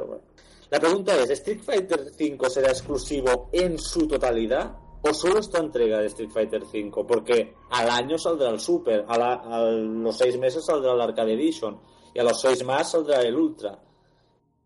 [0.69, 4.75] La pregunta es, ¿Street Fighter 5 será exclusivo en su totalidad?
[5.01, 7.07] ¿O solo esta entrega de Street Fighter 5?
[7.07, 11.33] Porque al año saldrá el Super, a, la- a los seis meses saldrá el Arcade
[11.33, 11.79] Edition
[12.13, 13.79] y a los seis más saldrá el Ultra.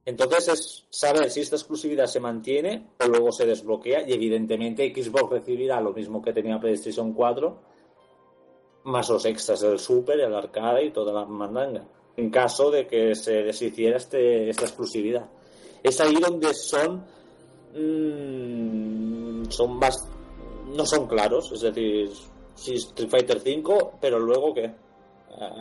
[0.05, 5.29] Entonces es saber si esta exclusividad se mantiene o luego se desbloquea y evidentemente Xbox
[5.31, 7.61] recibirá lo mismo que tenía PlayStation 4
[8.89, 11.85] más los extras del Super, el arcade y toda la mandanga.
[12.17, 15.29] En caso de que se deshiciera este, esta exclusividad.
[15.81, 17.05] Es ahí donde son.
[17.73, 19.95] mm, son más.
[20.75, 22.11] No son claros, es decir,
[22.53, 24.71] si Street Fighter 5, pero luego qué.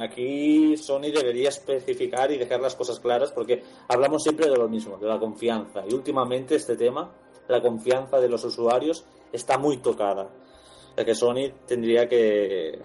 [0.00, 4.96] Aquí Sony debería especificar y dejar las cosas claras porque hablamos siempre de lo mismo,
[4.96, 5.84] de la confianza.
[5.88, 7.12] Y últimamente este tema,
[7.46, 10.28] la confianza de los usuarios, está muy tocada.
[11.00, 12.80] O que Sony tendría que,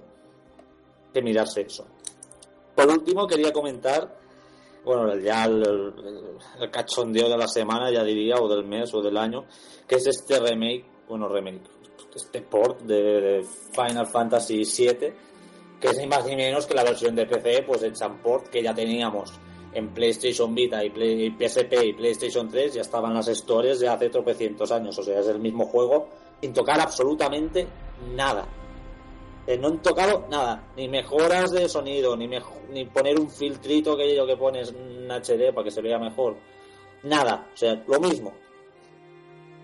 [1.14, 1.86] que mirarse eso.
[2.76, 4.18] Por último, quería comentar,
[4.84, 5.93] bueno, ya el, el-
[6.59, 9.45] el cachondeo de la semana, ya diría, o del mes o del año,
[9.88, 11.61] que es este remake, bueno, remake,
[12.16, 15.14] este port de, de Final Fantasy VII,
[15.80, 18.61] que es ni más ni menos que la versión de PC, pues en port que
[18.64, 19.32] ya teníamos
[19.74, 23.88] en PlayStation Vita y, Play- y PSP y PlayStation 3, ya estaban las historias de
[23.88, 26.09] hace tropecientos años, o sea, es el mismo juego,
[26.41, 27.68] sin tocar absolutamente
[28.16, 28.47] nada.
[29.45, 32.29] Eh, no han tocado nada, ni mejoras de sonido, ni,
[32.71, 36.37] ni poner un filtrito que yo que pones en HD para que se vea mejor.
[37.03, 38.33] Nada, o sea, lo mismo.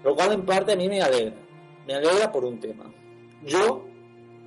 [0.03, 1.35] Lo cual en parte a mí me alegra.
[1.87, 2.91] Me alegra por un tema.
[3.43, 3.85] Yo,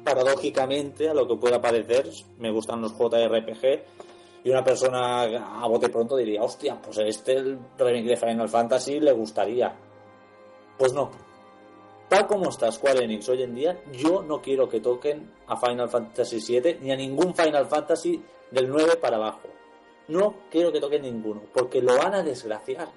[0.05, 3.85] paradójicamente, a lo que pueda parecer, me gustan los JRPG
[4.45, 9.01] y una persona a bote pronto diría, hostia, pues este el remake de Final Fantasy
[9.01, 9.75] le gustaría.
[10.77, 11.11] Pues no,
[12.09, 15.89] tal como está Square Enix hoy en día, yo no quiero que toquen a Final
[15.89, 19.49] Fantasy VII ni a ningún Final Fantasy del 9 para abajo.
[20.09, 22.89] No quiero que toquen ninguno, porque lo van a desgraciar.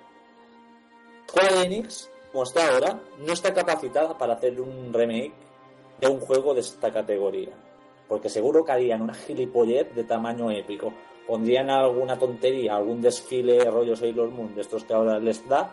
[1.29, 5.33] Square Enix, como está ahora, no está capacitada para hacer un remake
[5.99, 7.51] de un juego de esta categoría.
[8.07, 10.93] Porque seguro que harían una gilipollez de tamaño épico.
[11.27, 15.71] Pondrían alguna tontería, algún desfile rollo Sailor Moon de estos que ahora les da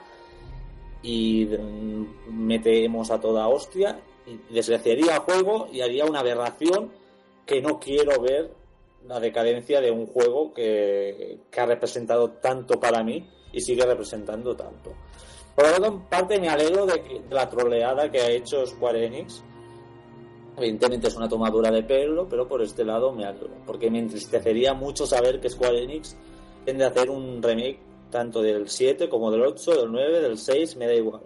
[1.02, 6.90] y mm, metemos a toda hostia y desgraciaría el juego y haría una aberración
[7.46, 8.52] que no quiero ver
[9.06, 14.54] la decadencia de un juego que, que ha representado tanto para mí y sigue representando
[14.54, 14.92] tanto.
[15.56, 18.64] Por lo tanto, en parte me alegro de, que- de la troleada que ha hecho
[18.64, 19.42] Square Enix.
[20.56, 24.74] Evidentemente es una tomadura de pelo, pero por este lado me alegro, porque me entristecería
[24.74, 26.16] mucho saber que Square Enix
[26.64, 27.80] tiende a hacer un remake
[28.12, 31.22] tanto del 7 como del 8, del 9, del 6, me da igual.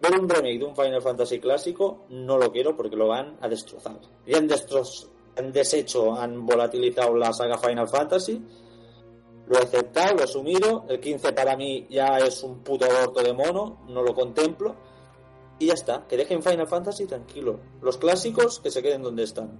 [0.00, 3.48] Ver un remake de un Final Fantasy clásico no lo quiero porque lo van a
[3.48, 3.98] destrozar.
[4.24, 8.40] Ya han, destro- han deshecho, han volatilizado la saga Final Fantasy.
[9.48, 10.84] Lo he aceptado, lo he asumido.
[10.88, 14.76] El 15 para mí ya es un puto aborto de mono, no lo contemplo.
[15.58, 17.58] Y ya está, que dejen Final Fantasy tranquilo.
[17.82, 19.58] Los clásicos que se queden donde están.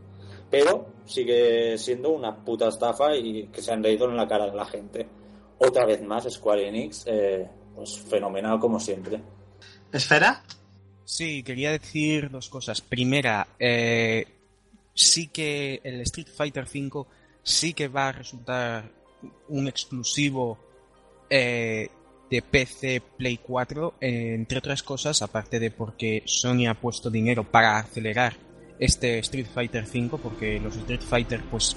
[0.48, 4.54] Pero sigue siendo una puta estafa y que se han reído en la cara de
[4.56, 5.08] la gente.
[5.58, 9.20] Otra vez más, Square Enix, eh, pues fenomenal como siempre.
[9.92, 10.42] ¿Esfera?
[11.04, 12.80] Sí, quería decir dos cosas.
[12.80, 14.26] Primera, eh,
[14.94, 17.06] sí que el Street Fighter V
[17.42, 18.90] sí que va a resultar
[19.48, 20.58] un exclusivo
[21.30, 21.88] eh,
[22.30, 27.44] de PC Play 4, eh, entre otras cosas, aparte de porque Sony ha puesto dinero
[27.44, 28.34] para acelerar
[28.78, 31.74] este Street Fighter V, porque los Street Fighter, pues,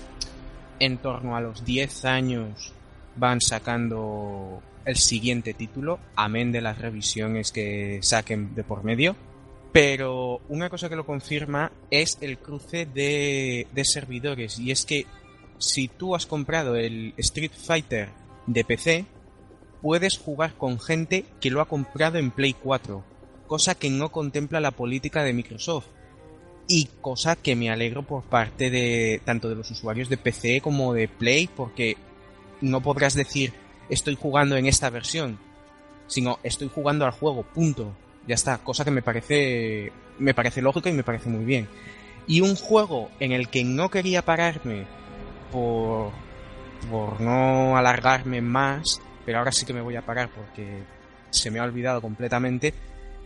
[0.80, 2.74] en torno a los 10 años
[3.16, 9.16] van sacando el siguiente título, amén de las revisiones que saquen de por medio.
[9.72, 14.59] Pero una cosa que lo confirma es el cruce de, de servidores.
[14.59, 15.05] Y es que
[15.59, 18.09] si tú has comprado el Street Fighter
[18.47, 19.05] de PC,
[19.82, 23.03] puedes jugar con gente que lo ha comprado en Play 4,
[23.47, 25.88] cosa que no contempla la política de Microsoft.
[26.68, 30.93] Y cosa que me alegro por parte de tanto de los usuarios de PC como
[30.93, 31.97] de Play, porque
[32.62, 33.53] no podrás decir
[33.89, 35.38] estoy jugando en esta versión,
[36.07, 37.93] sino estoy jugando al juego, punto.
[38.28, 41.68] Ya está, cosa que me parece me parece lógico y me parece muy bien.
[42.28, 44.86] Y un juego en el que no quería pararme
[45.51, 46.12] por
[46.89, 50.84] por no alargarme más, pero ahora sí que me voy a parar porque
[51.30, 52.74] se me ha olvidado completamente,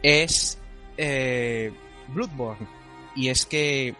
[0.02, 0.58] es
[0.98, 1.72] eh,
[2.10, 2.68] Bloodborne.
[3.16, 3.96] Y es que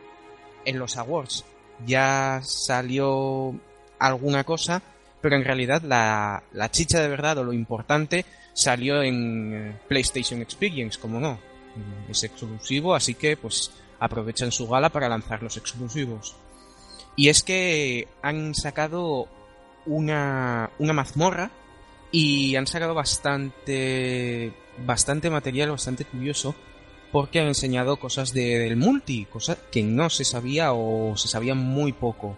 [0.66, 1.46] en los awards
[1.86, 3.56] ya salió
[4.00, 4.82] alguna cosa,
[5.26, 10.40] pero en realidad la, la chicha de verdad o lo importante salió en eh, PlayStation
[10.40, 11.40] Experience, como no.
[12.08, 16.36] Es exclusivo, así que pues aprovechan su gala para lanzar los exclusivos.
[17.16, 19.28] Y es que han sacado
[19.88, 21.50] una, una mazmorra
[22.12, 26.54] y han sacado bastante bastante material bastante curioso
[27.12, 31.56] porque han enseñado cosas de, del multi, cosas que no se sabía o se sabía
[31.56, 32.38] muy poco.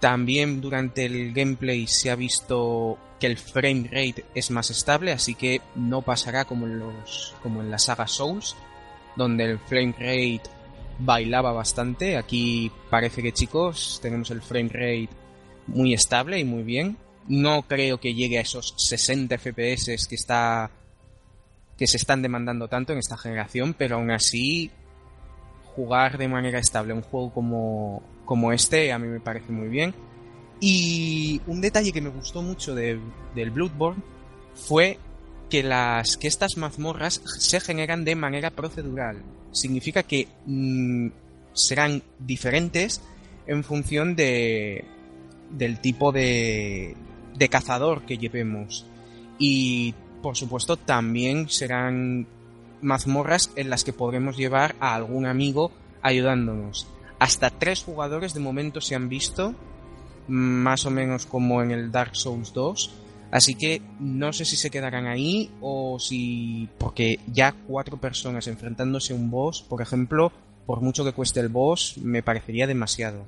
[0.00, 5.34] También durante el gameplay se ha visto que el frame rate es más estable, así
[5.34, 8.56] que no pasará como en los como en la saga Souls,
[9.16, 10.42] donde el frame rate
[10.98, 12.16] bailaba bastante.
[12.16, 15.08] Aquí parece que chicos, tenemos el frame rate
[15.66, 16.98] muy estable y muy bien.
[17.26, 20.70] No creo que llegue a esos 60 FPS que está
[21.76, 24.70] que se están demandando tanto en esta generación, pero aún así
[25.74, 29.94] jugar de manera estable un juego como, como este a mí me parece muy bien.
[30.60, 33.00] Y un detalle que me gustó mucho de,
[33.34, 34.02] del Bloodborne
[34.54, 34.98] fue
[35.48, 39.22] que las que estas mazmorras se generan de manera procedural.
[39.52, 41.08] Significa que mm,
[41.54, 43.00] serán diferentes
[43.46, 44.84] en función de
[45.50, 46.96] del tipo de
[47.38, 48.86] de cazador que llevemos.
[49.38, 52.26] Y por supuesto también serán
[52.82, 55.70] mazmorras en las que podremos llevar a algún amigo
[56.02, 56.88] ayudándonos.
[57.18, 59.54] Hasta tres jugadores de momento se han visto,
[60.28, 62.90] más o menos como en el Dark Souls 2.
[63.30, 66.68] Así que no sé si se quedarán ahí o si...
[66.78, 70.32] porque ya cuatro personas enfrentándose a un boss, por ejemplo,
[70.64, 73.26] por mucho que cueste el boss, me parecería demasiado.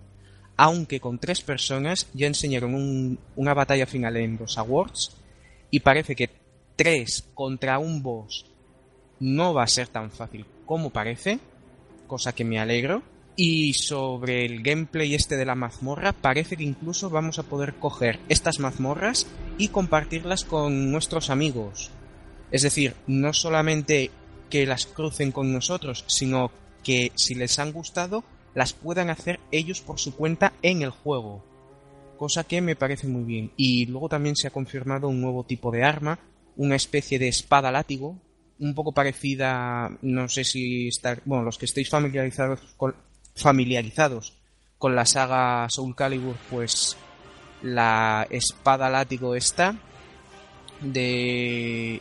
[0.56, 5.16] Aunque con tres personas ya enseñaron una batalla final en los Awards
[5.70, 6.30] y parece que
[6.76, 8.46] tres contra un boss
[9.20, 11.38] no va a ser tan fácil como parece,
[12.06, 13.02] cosa que me alegro.
[13.40, 18.18] Y sobre el gameplay este de la mazmorra, parece que incluso vamos a poder coger
[18.28, 19.28] estas mazmorras
[19.58, 21.92] y compartirlas con nuestros amigos.
[22.50, 24.10] Es decir, no solamente
[24.50, 26.50] que las crucen con nosotros, sino
[26.82, 28.24] que si les han gustado,
[28.56, 31.44] las puedan hacer ellos por su cuenta en el juego.
[32.16, 33.52] Cosa que me parece muy bien.
[33.56, 36.18] Y luego también se ha confirmado un nuevo tipo de arma,
[36.56, 38.18] una especie de espada látigo,
[38.58, 42.96] un poco parecida, no sé si está, bueno, los que estéis familiarizados con,
[43.38, 44.32] familiarizados
[44.78, 46.96] con la saga Soul Calibur, pues
[47.62, 49.74] la espada látigo esta
[50.80, 52.00] de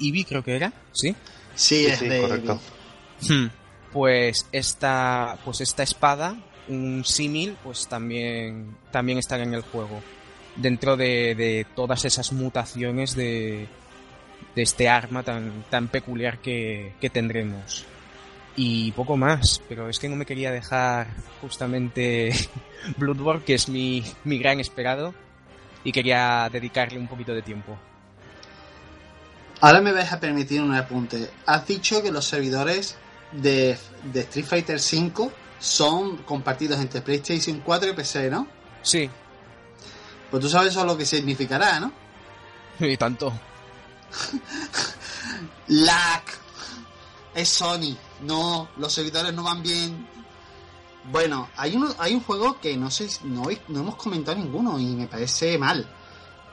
[0.00, 1.14] Eevee creo que era, ¿sí?
[1.54, 2.60] Sí, es de correcto.
[3.28, 3.46] Hmm.
[3.92, 6.36] Pues esta, pues esta espada,
[6.68, 10.00] un símil, pues también, también estará en el juego.
[10.56, 13.68] Dentro de, de todas esas mutaciones de,
[14.54, 17.84] de este arma tan, tan peculiar que, que tendremos.
[18.56, 21.06] Y poco más, pero es que no me quería dejar
[21.40, 22.32] justamente
[22.96, 25.14] Bloodborne, que es mi, mi gran esperado,
[25.84, 27.78] y quería dedicarle un poquito de tiempo.
[29.60, 31.30] Ahora me vais a permitir un apunte.
[31.46, 32.96] Has dicho que los servidores
[33.32, 38.46] de, de Street Fighter V son compartidos entre PlayStation 4 y PC, ¿no?
[38.82, 39.10] Sí,
[40.30, 41.92] Pues tú sabes eso lo que significará, ¿no?
[42.80, 43.32] y tanto.
[45.68, 46.22] Lag.
[47.34, 47.96] Es Sony.
[48.22, 50.06] No, los servidores no van bien.
[51.04, 54.86] Bueno, hay, uno, hay un juego que no sé, no, no hemos comentado ninguno y
[54.86, 55.88] me parece mal.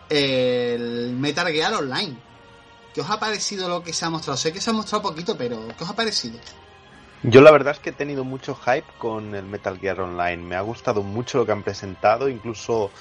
[0.10, 2.18] El Metal Gear Online.
[2.94, 4.38] ¿Qué os ha parecido lo que se ha mostrado?
[4.38, 6.40] Sé que se ha mostrado poquito, pero ¿qué os ha parecido?
[7.24, 10.38] Yo la verdad es que he tenido mucho hype con el Metal Gear Online.
[10.38, 12.92] Me ha gustado mucho lo que han presentado, incluso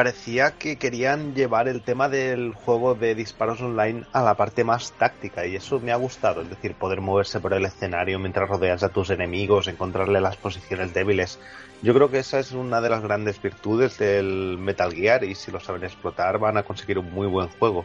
[0.00, 4.92] parecía que querían llevar el tema del juego de disparos online a la parte más
[4.92, 8.82] táctica y eso me ha gustado, es decir, poder moverse por el escenario mientras rodeas
[8.82, 11.38] a tus enemigos, encontrarle las posiciones débiles.
[11.82, 15.50] Yo creo que esa es una de las grandes virtudes del Metal Gear y si
[15.50, 17.84] lo saben explotar van a conseguir un muy buen juego.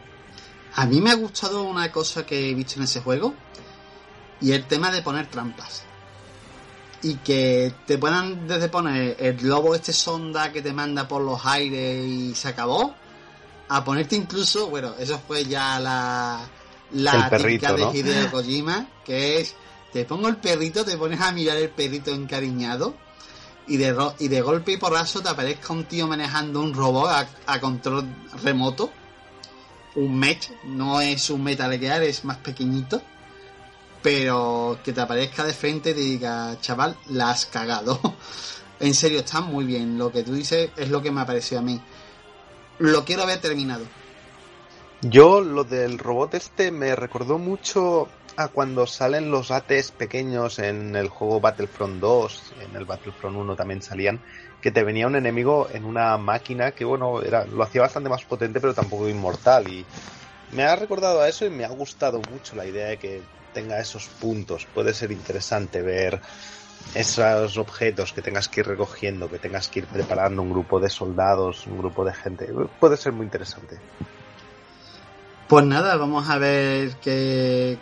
[0.74, 3.34] A mí me ha gustado una cosa que he visto en ese juego
[4.40, 5.85] y el tema de poner trampas
[7.08, 11.44] y que te puedan desde poner el globo este sonda que te manda por los
[11.46, 12.94] aires y se acabó
[13.68, 16.40] a ponerte incluso bueno eso fue ya la
[16.92, 17.94] la perrito, de ¿no?
[17.94, 19.54] Hideo Kojima que es
[19.92, 22.94] te pongo el perrito te pones a mirar el perrito encariñado
[23.68, 27.08] y de ro- y de golpe y porrazo te aparezca un tío manejando un robot
[27.10, 28.04] a, a control
[28.42, 28.90] remoto
[29.96, 33.00] un mech no es un Metal Gear es más pequeñito
[34.06, 37.98] pero que te aparezca de frente y te diga, chaval, la has cagado.
[38.78, 39.98] en serio, está muy bien.
[39.98, 41.80] Lo que tú dices es lo que me ha parecido a mí.
[42.78, 43.84] Lo quiero ver terminado.
[45.02, 50.94] Yo lo del robot este me recordó mucho a cuando salen los ATs pequeños en
[50.94, 54.20] el juego Battlefront 2, en el Battlefront 1 también salían,
[54.60, 58.24] que te venía un enemigo en una máquina que bueno, era, lo hacía bastante más
[58.24, 59.84] potente pero tampoco inmortal y
[60.52, 63.80] me ha recordado a eso y me ha gustado mucho la idea de que tenga
[63.80, 64.66] esos puntos.
[64.74, 66.20] Puede ser interesante ver
[66.94, 70.90] esos objetos que tengas que ir recogiendo, que tengas que ir preparando un grupo de
[70.90, 72.52] soldados, un grupo de gente.
[72.78, 73.80] Puede ser muy interesante.
[75.48, 77.78] Pues nada, vamos a ver qué.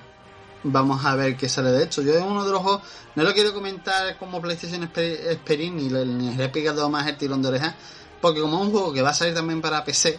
[0.63, 2.03] Vamos a ver qué sale de esto.
[2.03, 2.83] Yo es uno de los juegos.
[3.17, 7.07] No lo quiero comentar como PlayStation Exper- Experience ni le, ni le he pegado más
[7.09, 7.75] el tirón de oreja.
[8.21, 10.19] Porque como es un juego que va a salir también para PC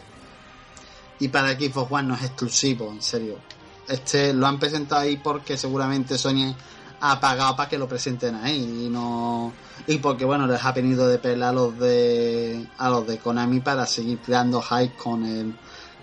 [1.20, 3.40] y para Xbox One no es exclusivo, en serio.
[3.88, 6.56] Este lo han presentado ahí porque seguramente Sony
[7.02, 9.54] ha pagado para que lo presenten ahí y no
[9.86, 13.60] y porque bueno les ha venido de pela a los de a los de Konami
[13.60, 15.54] para seguir creando hype con el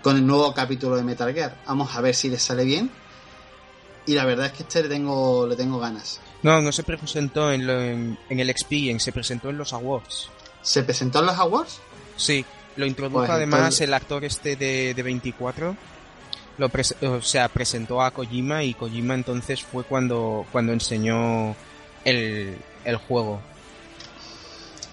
[0.01, 1.57] con el nuevo capítulo de Metal Gear.
[1.65, 2.89] Vamos a ver si les sale bien.
[4.05, 6.19] Y la verdad es que este le tengo le tengo ganas.
[6.41, 10.29] No, no se presentó en, lo- en, en el Experience, se presentó en los Awards.
[10.61, 11.79] ¿Se presentó en los awards?
[12.17, 15.75] Sí, lo introdujo Pues además entonces- el actor este de, de 24.
[16.57, 16.69] Lo
[17.09, 21.55] o sea, presentó a Kojima y Kojima entonces fue cuando, cuando enseñó
[22.05, 23.41] el, el juego.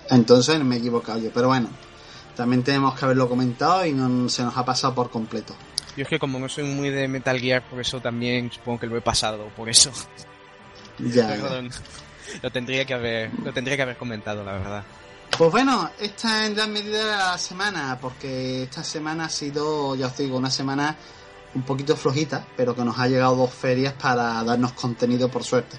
[0.08, 1.30] Entonces me he equivocado yo.
[1.32, 1.68] Pero bueno,
[2.34, 5.54] también tenemos que haberlo comentado y no se nos ha pasado por completo.
[5.96, 8.86] Yo es que como no soy muy de Metal Gear, por eso también supongo que
[8.86, 9.90] lo he pasado, por eso.
[10.98, 11.42] Ya, ya.
[11.42, 11.70] Perdón.
[12.42, 14.84] Lo tendría que haber, lo tendría que haber comentado, la verdad.
[15.36, 20.16] Pues bueno, esta en gran medida la semana, porque esta semana ha sido, ya os
[20.16, 20.96] digo, una semana
[21.54, 25.76] un poquito flojita, pero que nos ha llegado dos ferias para darnos contenido por suerte.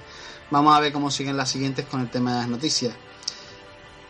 [0.49, 2.93] Vamos a ver cómo siguen las siguientes con el tema de las noticias.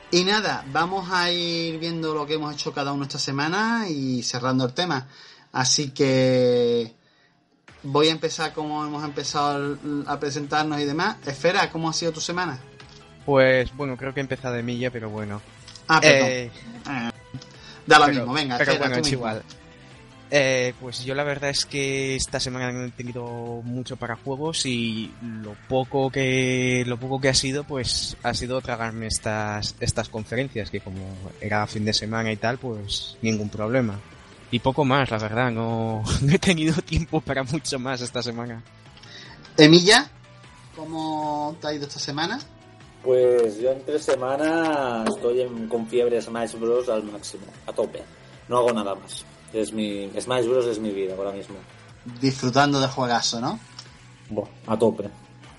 [0.09, 4.23] Y nada, vamos a ir viendo lo que hemos hecho cada uno esta semana y
[4.23, 5.07] cerrando el tema.
[5.53, 6.93] Así que
[7.83, 11.17] voy a empezar como hemos empezado a presentarnos y demás.
[11.25, 12.59] Esfera, ¿cómo ha sido tu semana?
[13.25, 15.41] Pues bueno, creo que he empezado de milla, pero bueno.
[15.87, 16.27] Ah, perdón.
[16.29, 16.51] Eh,
[16.89, 17.11] Eh,
[17.85, 19.17] da lo pero- mismo, venga, pero Esfera, bueno, tú es mismo.
[19.27, 19.43] igual.
[20.33, 23.25] Eh, pues yo la verdad es que esta semana no he tenido
[23.65, 28.61] mucho para juegos y lo poco que lo poco que ha sido pues ha sido
[28.61, 31.01] tragarme estas estas conferencias que como
[31.41, 33.99] era fin de semana y tal pues ningún problema
[34.51, 38.63] y poco más la verdad no, no he tenido tiempo para mucho más esta semana
[39.57, 40.09] Emilla,
[40.77, 42.39] ¿cómo te ha ido esta semana?
[43.03, 48.01] Pues yo entre semana estoy en- con fiebre Smash Bros al máximo, a tope.
[48.47, 49.25] No hago nada más.
[49.53, 51.55] Es mi Smash Bros es mi vida ahora mismo.
[52.19, 53.59] Disfrutando del juegazo, ¿no?
[54.29, 55.09] Buah, a tope.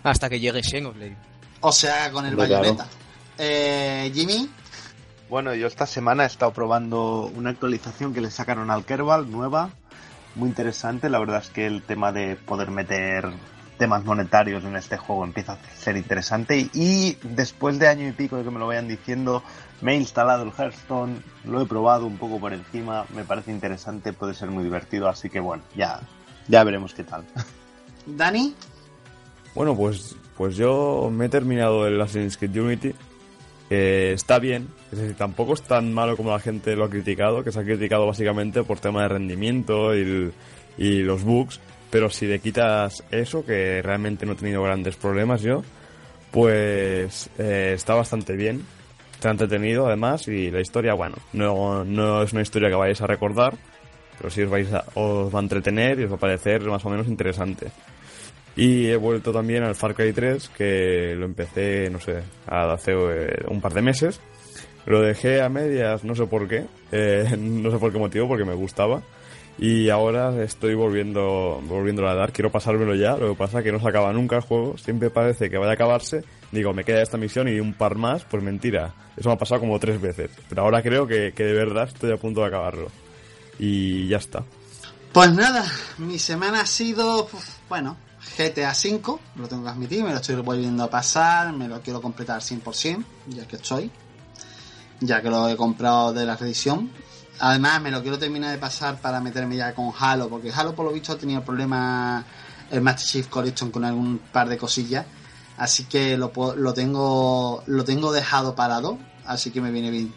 [0.03, 1.17] hasta que llegue Xenoblade
[1.61, 2.63] O sea, con el Hombre, claro.
[2.63, 2.87] bayoneta.
[3.39, 4.49] Eh, Jimmy,
[5.29, 9.71] Bueno, yo esta semana he estado probando una actualización que le sacaron al Kerbal, nueva,
[10.35, 11.09] muy interesante.
[11.09, 13.31] La verdad es que el tema de poder meter
[13.79, 16.69] temas monetarios en este juego empieza a ser interesante.
[16.75, 19.43] Y, después de año y pico de que me lo vayan diciendo,
[19.81, 24.13] me he instalado el Hearthstone, lo he probado un poco por encima, me parece interesante,
[24.13, 26.01] puede ser muy divertido, así que bueno, ya,
[26.49, 27.25] ya veremos qué tal.
[28.07, 28.55] Dani,
[29.55, 32.95] Bueno, pues, pues yo me he terminado el Assassin's Creed Unity.
[33.69, 37.43] que está bien, es decir, tampoco es tan malo como la gente lo ha criticado,
[37.43, 40.33] que se ha criticado básicamente por tema de rendimiento y, el-
[40.79, 41.59] y los bugs,
[41.93, 45.63] pero si le quitas eso, que realmente no he tenido grandes problemas yo,
[46.31, 48.65] pues eh, está bastante bien,
[49.13, 53.07] está entretenido además y la historia, bueno, no, no es una historia que vayáis a
[53.07, 53.53] recordar,
[54.17, 56.83] pero sí os, vais a, os va a entretener y os va a parecer más
[56.87, 57.71] o menos interesante.
[58.57, 63.45] Y he vuelto también al Far Cry 3, que lo empecé, no sé, hace eh,
[63.49, 64.19] un par de meses.
[64.87, 68.47] Lo dejé a medias, no sé por qué, eh, no sé por qué motivo, porque
[68.47, 69.03] me gustaba.
[69.59, 73.73] Y ahora estoy volviendo, volviendo a dar, quiero pasármelo ya, lo que pasa es que
[73.73, 77.03] no se acaba nunca el juego, siempre parece que vaya a acabarse, digo, me queda
[77.03, 80.31] esta misión y un par más, pues mentira, eso me ha pasado como tres veces,
[80.49, 82.89] pero ahora creo que, que de verdad estoy a punto de acabarlo.
[83.59, 84.43] Y ya está.
[85.13, 85.65] Pues nada,
[85.99, 87.29] mi semana ha sido,
[87.69, 87.99] bueno,
[88.37, 92.01] GTA V, lo tengo que admitir, me lo estoy volviendo a pasar, me lo quiero
[92.01, 93.91] completar 100%, ya que estoy,
[95.01, 96.91] ya que lo he comprado de la reedición.
[97.45, 100.87] Además, me lo quiero terminar de pasar para meterme ya con Halo, porque Halo por
[100.87, 102.25] lo visto ha tenido problemas
[102.71, 105.05] el Master Chief Collection con algún par de cosillas,
[105.57, 108.97] así que lo, lo tengo lo tengo dejado parado,
[109.27, 110.15] así que me viene bien.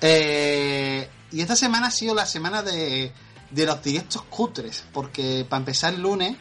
[0.00, 3.12] Eh, y esta semana ha sido la semana de,
[3.50, 6.36] de los directos cutres, porque para empezar el lunes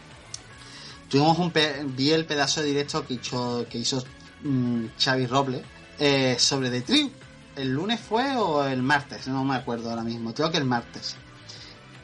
[1.09, 1.51] tuvimos un
[1.95, 4.03] vi el pedazo de directo que hizo, que hizo
[4.43, 5.63] mm, Xavi Robles
[5.97, 7.24] eh, sobre The Tribe.
[7.55, 9.27] ¿El lunes fue o el martes?
[9.27, 10.33] No me acuerdo ahora mismo.
[10.33, 11.15] Creo que el martes.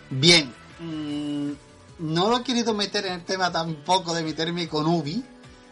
[0.10, 0.54] Bien.
[0.80, 1.52] Mm,
[2.00, 5.24] no lo he querido meter en el tema tampoco de meterme con Ubi.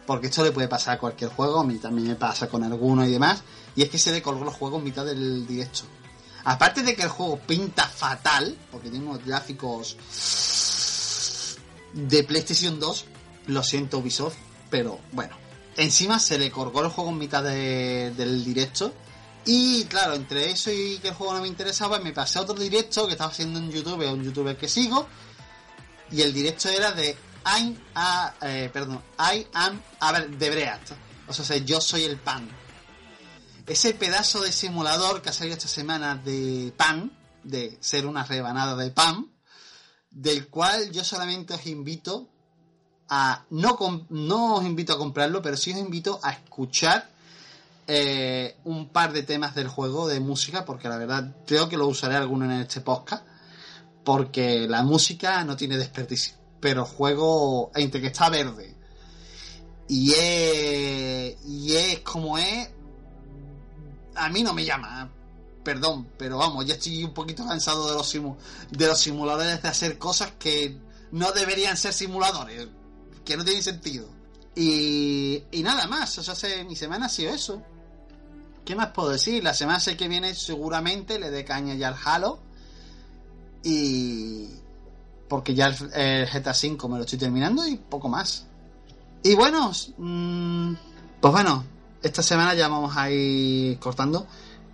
[0.06, 1.60] Porque esto le puede pasar a cualquier juego.
[1.60, 3.42] A mí también me pasa con alguno y demás.
[3.76, 5.82] Y es que se le colgó los juegos en mitad del directo.
[6.44, 8.56] Aparte de que el juego pinta fatal.
[8.70, 9.96] Porque tiene unos gráficos
[11.92, 13.04] de PlayStation 2
[13.46, 14.36] lo siento Ubisoft,
[14.70, 15.36] pero bueno.
[15.76, 18.92] Encima se le colgó el juego en mitad del directo.
[19.44, 22.54] Y claro, entre eso y que el juego no me interesaba, me pasé a otro
[22.54, 25.08] directo que estaba haciendo en YouTube, a un youtuber que sigo.
[26.10, 30.92] Y el directo era de I'm a, eh, perdón, I am a ver, de Breat.
[31.28, 32.48] O sea, yo soy el pan.
[33.66, 37.12] Ese pedazo de simulador que ha salido esta semana de pan,
[37.44, 39.30] de ser una rebanada de pan,
[40.10, 42.28] del cual yo solamente os invito
[43.50, 47.09] no, no os invito a comprarlo, pero sí os invito a escuchar
[47.92, 51.88] eh, un par de temas del juego de música, porque la verdad creo que lo
[51.88, 53.26] usaré alguno en este podcast,
[54.04, 58.76] porque la música no tiene desperdicio, pero juego, entre que está verde
[59.88, 62.70] y es, y es como es,
[64.14, 65.10] a mí no me llama,
[65.64, 68.12] perdón, pero vamos, ya estoy un poquito cansado de los,
[68.70, 70.78] de los simuladores de hacer cosas que
[71.10, 72.68] no deberían ser simuladores
[73.24, 74.08] que no tiene sentido.
[74.54, 77.60] Y, y nada más, o sea, mi semana ha sido eso.
[78.64, 79.42] ¿Qué más puedo decir?
[79.42, 82.38] La semana que viene seguramente le dé caña ya al Halo.
[83.62, 84.48] Y.
[85.28, 88.46] Porque ya el, GTA V me lo estoy terminando y poco más.
[89.22, 90.74] Y bueno, mm,
[91.20, 91.64] pues bueno,
[92.02, 94.26] esta semana ya vamos a ir cortando.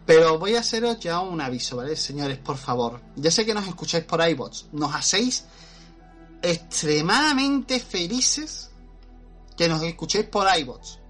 [0.07, 1.97] Pero voy a haceros ya un aviso, ¿vale?
[1.97, 3.01] Señores, por favor.
[3.17, 4.67] Ya sé que nos escucháis por iBots.
[4.73, 5.45] Nos hacéis
[6.43, 8.71] extremadamente felices
[9.57, 11.01] que nos escuchéis por iBots,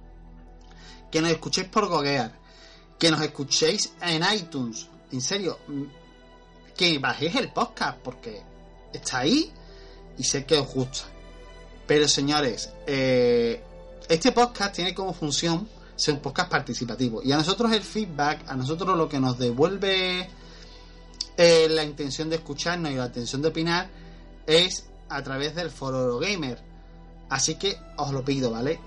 [1.10, 2.32] que nos escuchéis por Gogear,
[2.98, 4.88] que nos escuchéis en iTunes.
[5.12, 5.82] En serio, mm,
[6.76, 8.42] que bajéis el podcast porque
[8.92, 9.52] está ahí
[10.18, 11.04] y sé que os gusta.
[11.86, 13.62] Pero señores, eh,
[14.08, 17.22] este podcast tiene como función ser un podcast participativo.
[17.22, 20.28] Y a nosotros el feedback, a nosotros lo que nos devuelve
[21.36, 23.88] eh, la intención de escucharnos y la intención de opinar
[24.46, 26.60] es a través del foro gamer.
[27.28, 28.78] Así que os lo pido, ¿vale?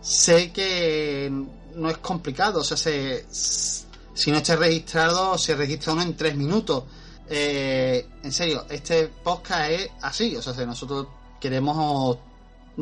[0.00, 1.30] Sé que
[1.76, 6.84] no es complicado, o sea, si no estáis registrado, se registra uno en tres minutos.
[7.28, 11.08] Eh, en serio, este podcast es así, o sea, nosotros
[11.40, 12.18] queremos,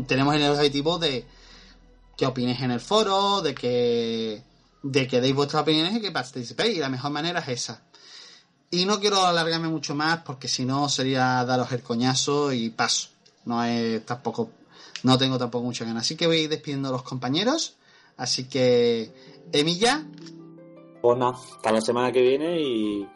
[0.07, 1.27] tenemos el objetivo de
[2.16, 4.43] que opinéis en el foro, de que,
[4.83, 7.83] de que deis vuestras opiniones y que participéis, y la mejor manera es esa.
[8.71, 13.09] Y no quiero alargarme mucho más porque si no sería daros el coñazo y paso.
[13.45, 14.51] No es tampoco,
[15.03, 16.05] no tengo tampoco mucha ganas.
[16.05, 17.75] Así que voy despidiendo a los compañeros.
[18.16, 19.11] Así que,
[19.53, 20.07] Emilia.
[21.03, 23.07] Bueno, hasta la semana que viene y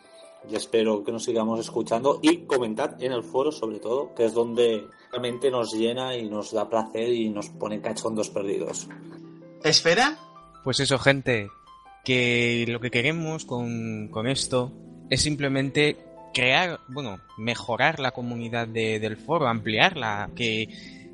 [0.52, 4.86] espero que nos sigamos escuchando y comentad en el foro sobre todo, que es donde
[5.10, 8.88] realmente nos llena y nos da placer y nos pone cachondos perdidos.
[9.62, 10.18] ¿Esfera?
[10.64, 11.48] Pues eso, gente,
[12.04, 14.72] que lo que queremos con, con esto
[15.10, 15.96] es simplemente
[16.32, 20.68] crear, bueno, mejorar la comunidad del foro, ampliarla, que,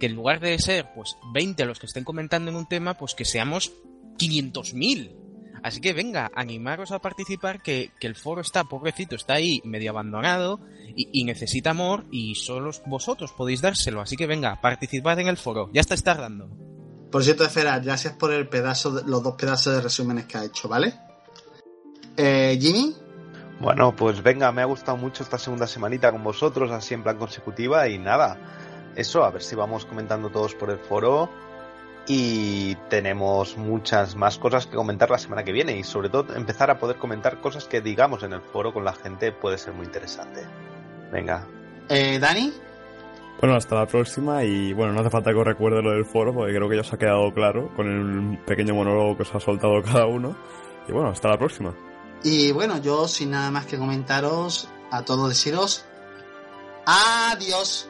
[0.05, 3.15] que en lugar de ser pues 20 los que estén comentando en un tema, pues
[3.15, 3.73] que seamos
[4.19, 5.17] 500.000.
[5.63, 10.61] Así que venga, animaros a participar, que, el foro está, pobrecito, está ahí medio abandonado
[10.95, 14.03] y, necesita amor y solo vosotros podéis dárselo.
[14.03, 16.51] Así que venga, participad en el foro, ya está tardando.
[17.11, 20.69] Por cierto, Esfera, gracias por el pedazo, los dos pedazos de resúmenes que ha hecho,
[20.69, 20.93] ¿vale?
[22.19, 22.95] Eh, Jimmy.
[23.59, 27.17] Bueno, pues venga, me ha gustado mucho esta segunda semanita con vosotros, así en plan
[27.17, 28.39] consecutiva y nada.
[28.97, 31.31] Eso, a ver si vamos comentando todos por el foro
[32.07, 36.71] y tenemos muchas más cosas que comentar la semana que viene y sobre todo empezar
[36.71, 39.87] a poder comentar cosas que digamos en el foro con la gente puede ser muy
[39.87, 40.43] interesante.
[41.11, 41.47] Venga.
[41.89, 42.53] Eh, Dani,
[43.41, 46.33] Bueno, hasta la próxima y bueno, no hace falta que os recuerde lo del foro
[46.35, 49.41] porque creo que ya os ha quedado claro con el pequeño monólogo que os ha
[49.41, 50.37] soltado cada uno.
[50.89, 51.75] Y bueno, hasta la próxima.
[52.23, 55.85] y bueno, yo sin nada más que comentaros, a todos deciros
[56.87, 57.89] adiós.